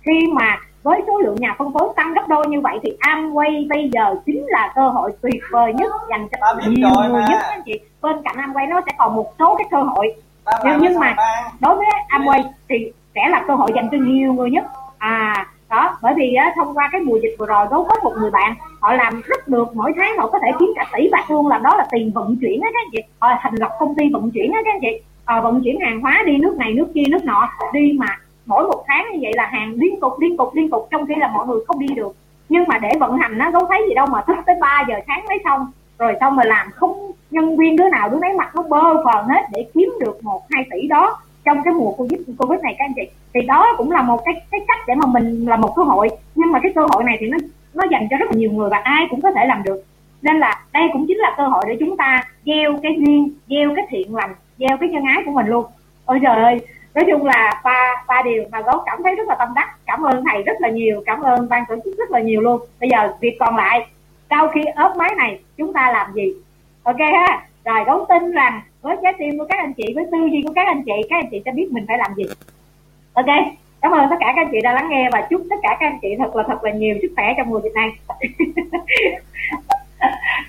khi 0.03 0.27
mà 0.33 0.59
với 0.83 1.03
số 1.07 1.19
lượng 1.19 1.37
nhà 1.39 1.55
phân 1.59 1.73
phối 1.73 1.89
tăng 1.97 2.15
gấp 2.15 2.29
đôi 2.29 2.47
như 2.49 2.61
vậy 2.61 2.79
thì 2.83 2.97
Amway 3.01 3.69
bây 3.69 3.91
giờ 3.93 4.15
chính 4.27 4.47
là 4.47 4.73
cơ 4.75 4.89
hội 4.89 5.13
tuyệt 5.23 5.43
vời 5.51 5.73
nhất 5.75 5.93
dành 6.11 6.29
cho 6.29 6.55
nhiều 6.69 6.89
người 7.09 7.23
nhất 7.29 7.41
anh 7.49 7.63
chị. 7.65 7.81
Bên 8.03 8.17
cạnh 8.25 8.37
Amway 8.37 8.69
nó 8.69 8.81
sẽ 8.87 8.93
còn 8.99 9.17
một 9.17 9.35
số 9.39 9.57
cái 9.57 9.67
cơ 9.71 9.83
hội. 9.83 10.15
Nhưng, 10.65 10.79
nhưng 10.81 10.99
mà 10.99 11.17
đối 11.61 11.77
với 11.77 11.87
Amway 12.09 12.43
thì 12.69 12.93
sẽ 13.15 13.29
là 13.31 13.45
cơ 13.49 13.55
hội 13.55 13.71
dành 13.75 13.89
cho 13.93 13.99
nhiều 14.01 14.33
người 14.33 14.51
nhất. 14.51 14.65
À 14.99 15.47
đó 15.71 15.99
bởi 16.03 16.15
vì 16.17 16.35
á, 16.35 16.53
thông 16.57 16.75
qua 16.75 16.89
cái 16.93 17.01
mùa 17.01 17.19
dịch 17.23 17.37
vừa 17.39 17.47
rồi 17.47 17.67
có 17.71 17.87
một 18.03 18.13
người 18.21 18.31
bạn 18.31 18.55
họ 18.81 18.93
làm 18.93 19.21
rất 19.25 19.49
được 19.49 19.77
mỗi 19.77 19.93
tháng 19.97 20.17
họ 20.17 20.29
có 20.29 20.39
thể 20.43 20.49
kiếm 20.59 20.73
cả 20.77 20.87
tỷ 20.97 21.09
bạc 21.13 21.31
luôn 21.31 21.49
là 21.49 21.59
đó 21.59 21.77
là 21.77 21.87
tiền 21.91 22.11
vận 22.15 22.37
chuyển 22.41 22.61
á 22.61 22.71
các 22.73 22.81
anh 22.81 22.91
chị. 22.93 22.99
Họ 23.21 23.29
thành 23.41 23.55
lập 23.55 23.71
công 23.79 23.95
ty 23.95 24.05
vận 24.13 24.31
chuyển 24.31 24.53
á 24.53 24.61
các 24.65 24.75
anh 24.75 24.81
chị. 24.81 25.03
À, 25.25 25.41
vận 25.41 25.61
chuyển 25.65 25.81
hàng 25.81 26.01
hóa 26.01 26.23
đi 26.27 26.37
nước 26.37 26.57
này 26.57 26.75
nước 26.75 26.87
kia 26.95 27.03
nước 27.11 27.25
nọ 27.25 27.49
đi 27.73 27.97
mà 27.99 28.19
mỗi 28.47 28.67
một 28.67 28.85
tháng 28.87 29.07
như 29.13 29.19
vậy 29.23 29.33
là 29.37 29.47
hàng 29.47 29.73
liên 29.75 30.01
tục 30.01 30.13
liên 30.21 30.37
tục 30.37 30.51
liên 30.55 30.71
tục 30.71 30.89
trong 30.91 31.07
khi 31.07 31.15
là 31.15 31.31
mọi 31.35 31.47
người 31.47 31.59
không 31.67 31.79
đi 31.79 31.87
được. 31.95 32.17
Nhưng 32.49 32.65
mà 32.69 32.79
để 32.79 32.93
vận 33.01 33.17
hành 33.17 33.39
nó 33.39 33.51
đâu 33.51 33.67
thấy 33.69 33.85
gì 33.89 33.95
đâu 33.95 34.07
mà 34.07 34.23
thức 34.27 34.37
tới 34.47 34.57
3 34.61 34.85
giờ 34.89 34.95
sáng 35.07 35.25
mới 35.29 35.39
xong. 35.45 35.67
Rồi 35.99 36.15
xong 36.21 36.37
mà 36.37 36.45
làm 36.45 36.71
không 36.75 37.11
nhân 37.31 37.57
viên 37.57 37.77
đứa 37.77 37.89
nào 37.89 38.09
đứa 38.09 38.19
nấy 38.19 38.33
mặt 38.33 38.57
nó 38.57 38.63
bơ 38.63 38.95
phờn 39.05 39.25
hết 39.29 39.43
để 39.53 39.67
kiếm 39.75 39.93
được 40.01 40.25
một 40.25 40.43
hai 40.51 40.65
tỷ 40.71 40.89
đó 40.89 41.19
trong 41.45 41.63
cái 41.65 41.75
mùa 41.75 41.93
covid 41.93 42.21
covid 42.39 42.61
này 42.61 42.75
các 42.79 42.85
anh 42.85 42.93
chị. 42.97 43.03
Thì 43.35 43.41
đó 43.41 43.75
cũng 43.77 43.91
là 43.91 44.03
một 44.03 44.21
cái 44.25 44.35
cái 44.51 44.61
cách 44.69 44.79
để 44.87 44.95
mà 44.95 45.07
mình 45.07 45.47
là 45.49 45.57
một 45.57 45.73
cơ 45.77 45.83
hội. 45.83 46.09
Nhưng 46.35 46.53
mà 46.53 46.61
cái 46.63 46.73
cơ 46.75 46.87
hội 46.93 47.05
này 47.05 47.17
thì 47.21 47.27
nó 47.27 47.39
nó 47.75 47.85
dành 47.91 48.07
cho 48.11 48.17
rất 48.17 48.27
là 48.27 48.37
nhiều 48.37 48.51
người 48.51 48.71
và 48.71 48.79
ai 48.79 49.07
cũng 49.11 49.21
có 49.21 49.33
thể 49.33 49.47
làm 49.47 49.63
được. 49.63 49.83
Nên 50.23 50.39
là 50.39 50.63
đây 50.73 50.83
cũng 50.93 51.05
chính 51.09 51.19
là 51.19 51.35
cơ 51.37 51.47
hội 51.47 51.65
để 51.69 51.77
chúng 51.81 51.97
ta 51.97 52.25
gieo 52.47 52.79
cái 52.83 52.97
duyên, 52.99 53.35
gieo 53.49 53.75
cái 53.77 53.87
thiện 53.89 54.15
lành, 54.15 54.35
gieo 54.59 54.77
cái 54.81 54.89
nhân 54.89 55.05
ái 55.05 55.23
của 55.27 55.33
mình 55.33 55.47
luôn. 55.47 55.65
Ôi 56.05 56.21
trời 56.23 56.43
ơi, 56.43 56.61
nói 56.95 57.05
chung 57.11 57.25
là 57.25 57.61
ba 57.65 58.05
ba 58.09 58.23
điều 58.23 58.45
mà 58.53 58.61
gấu 58.61 58.83
cảm 58.87 59.03
thấy 59.03 59.15
rất 59.15 59.29
là 59.29 59.35
tâm 59.39 59.49
đắc. 59.55 59.77
Cảm 59.87 60.03
ơn 60.03 60.25
thầy 60.31 60.43
rất 60.43 60.57
là 60.61 60.69
nhiều, 60.69 61.03
cảm 61.07 61.21
ơn 61.21 61.49
ban 61.49 61.65
tổ 61.69 61.75
chức 61.85 61.99
rất 61.99 62.11
là 62.11 62.21
nhiều 62.21 62.41
luôn. 62.41 62.61
Bây 62.81 62.91
giờ 62.91 63.17
việc 63.21 63.37
còn 63.41 63.57
lại, 63.57 63.87
sau 64.31 64.49
khi 64.49 64.61
ốp 64.77 64.97
máy 64.97 65.15
này, 65.17 65.41
chúng 65.57 65.73
ta 65.73 65.91
làm 65.93 66.13
gì? 66.13 66.33
Ok 66.83 66.99
ha? 66.99 67.47
Rồi 67.65 67.85
gấu 67.87 68.07
tin 68.09 68.33
rằng 68.33 68.61
với 68.85 68.97
trái 69.03 69.13
tim 69.19 69.39
của 69.39 69.47
các 69.49 69.59
anh 69.59 69.73
chị 69.73 69.93
với 69.95 70.05
tư 70.13 70.19
duy 70.33 70.43
của 70.47 70.53
các 70.55 70.67
anh 70.67 70.83
chị 70.87 70.93
các 71.11 71.17
anh 71.17 71.29
chị 71.31 71.43
sẽ 71.45 71.51
biết 71.53 71.69
mình 71.71 71.85
phải 71.89 71.99
làm 71.99 72.15
gì. 72.15 72.25
Ok? 73.13 73.27
Cảm 73.81 73.93
ơn 73.93 74.07
tất 74.11 74.17
cả 74.21 74.33
các 74.37 74.43
anh 74.43 74.49
chị 74.53 74.61
đã 74.61 74.73
lắng 74.73 74.89
nghe 74.91 75.09
và 75.13 75.21
chúc 75.31 75.43
tất 75.51 75.57
cả 75.63 75.77
các 75.81 75.87
anh 75.87 75.99
chị 76.03 76.09
thật 76.19 76.37
là 76.37 76.45
thật 76.49 76.65
là 76.65 76.71
nhiều 76.71 76.95
sức 77.03 77.13
khỏe 77.17 77.35
trong 77.37 77.51
mùa 77.51 77.61
dịch 77.61 77.75
này. 77.75 77.89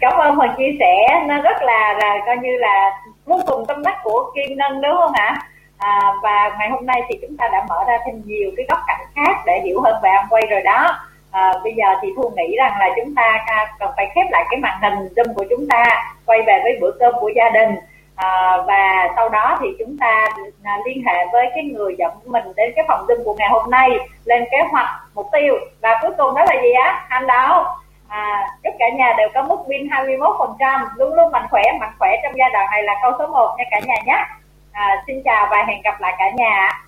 Cảm 0.01 0.13
ơn 0.13 0.37
phần 0.37 0.49
chia 0.57 0.71
sẻ. 0.79 1.25
Nó 1.27 1.41
rất 1.41 1.57
là 1.61 1.93
là 2.01 2.17
coi 2.25 2.37
như 2.37 2.57
là 2.57 2.91
vô 3.25 3.39
cùng 3.47 3.65
tâm 3.67 3.83
đắc 3.83 3.97
của 4.03 4.31
kim 4.35 4.57
ngân 4.57 4.81
đúng 4.81 4.95
không 4.97 5.13
ạ? 5.13 5.35
À, 5.77 5.99
và 6.23 6.55
ngày 6.59 6.69
hôm 6.69 6.85
nay 6.85 7.01
thì 7.09 7.15
chúng 7.21 7.37
ta 7.37 7.47
đã 7.51 7.65
mở 7.69 7.83
ra 7.87 7.97
thêm 8.05 8.21
nhiều 8.25 8.51
cái 8.57 8.65
góc 8.69 8.79
cạnh 8.87 9.05
khác 9.15 9.35
để 9.45 9.61
hiểu 9.63 9.81
hơn 9.81 9.95
về 10.03 10.09
quay 10.29 10.43
rồi 10.49 10.61
đó. 10.61 10.97
À, 11.31 11.53
bây 11.63 11.73
giờ 11.73 11.85
thì 12.01 12.07
thu 12.15 12.31
nghĩ 12.35 12.55
rằng 12.57 12.73
là 12.79 12.89
chúng 12.95 13.15
ta 13.15 13.45
cần 13.79 13.89
phải 13.97 14.11
khép 14.15 14.25
lại 14.31 14.45
cái 14.49 14.59
màn 14.59 14.81
hình 14.81 15.07
zoom 15.15 15.33
của 15.33 15.45
chúng 15.49 15.67
ta 15.69 15.85
quay 16.25 16.41
về 16.41 16.59
với 16.63 16.77
bữa 16.81 16.91
cơm 16.99 17.13
của 17.19 17.31
gia 17.35 17.49
đình 17.49 17.75
à, 18.15 18.57
và 18.67 19.13
sau 19.15 19.29
đó 19.29 19.57
thì 19.61 19.67
chúng 19.79 19.97
ta 19.97 20.27
à, 20.63 20.77
liên 20.85 21.03
hệ 21.05 21.25
với 21.31 21.45
cái 21.55 21.63
người 21.63 21.95
dẫn 21.97 22.11
mình 22.25 22.43
đến 22.55 22.71
cái 22.75 22.85
phòng 22.87 23.05
zoom 23.07 23.23
của 23.23 23.33
ngày 23.33 23.49
hôm 23.51 23.71
nay 23.71 23.89
lên 24.25 24.43
kế 24.51 24.57
hoạch 24.71 24.89
mục 25.13 25.27
tiêu. 25.31 25.55
Và 25.81 25.99
cuối 26.01 26.11
cùng 26.17 26.35
đó 26.35 26.43
là 26.45 26.61
gì 26.61 26.71
á? 26.71 27.05
Hành 27.09 27.27
động 27.27 27.65
à, 28.07 28.47
chúc 28.63 28.73
cả 28.79 28.85
nhà 28.97 29.13
đều 29.17 29.29
có 29.33 29.43
mức 29.43 29.57
pin 29.69 29.89
21 29.89 30.35
phần 30.39 30.53
trăm. 30.59 30.85
Luôn 30.95 31.13
luôn 31.13 31.31
mạnh 31.31 31.47
khỏe 31.49 31.63
mạnh 31.79 31.93
khỏe 31.99 32.09
trong 32.23 32.37
giai 32.37 32.49
đoạn 32.53 32.67
này 32.71 32.83
là 32.83 32.93
câu 33.01 33.11
số 33.19 33.27
1 33.27 33.55
nha 33.57 33.63
cả 33.71 33.79
nhà 33.79 33.95
nhé. 34.05 34.25
À, 34.71 35.03
xin 35.07 35.21
chào 35.25 35.47
và 35.51 35.63
hẹn 35.67 35.81
gặp 35.81 36.01
lại 36.01 36.13
cả 36.17 36.25
nhà. 36.35 36.81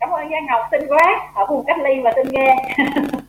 Cảm 0.00 0.10
ơn 0.10 0.30
Giang 0.30 0.46
Ngọc 0.46 0.68
xinh 0.70 0.88
quá 0.88 1.30
ở 1.34 1.46
vùng 1.46 1.64
cách 1.66 1.78
ly 1.78 2.00
và 2.04 2.12
xinh 2.16 2.28
ghê. 2.32 2.54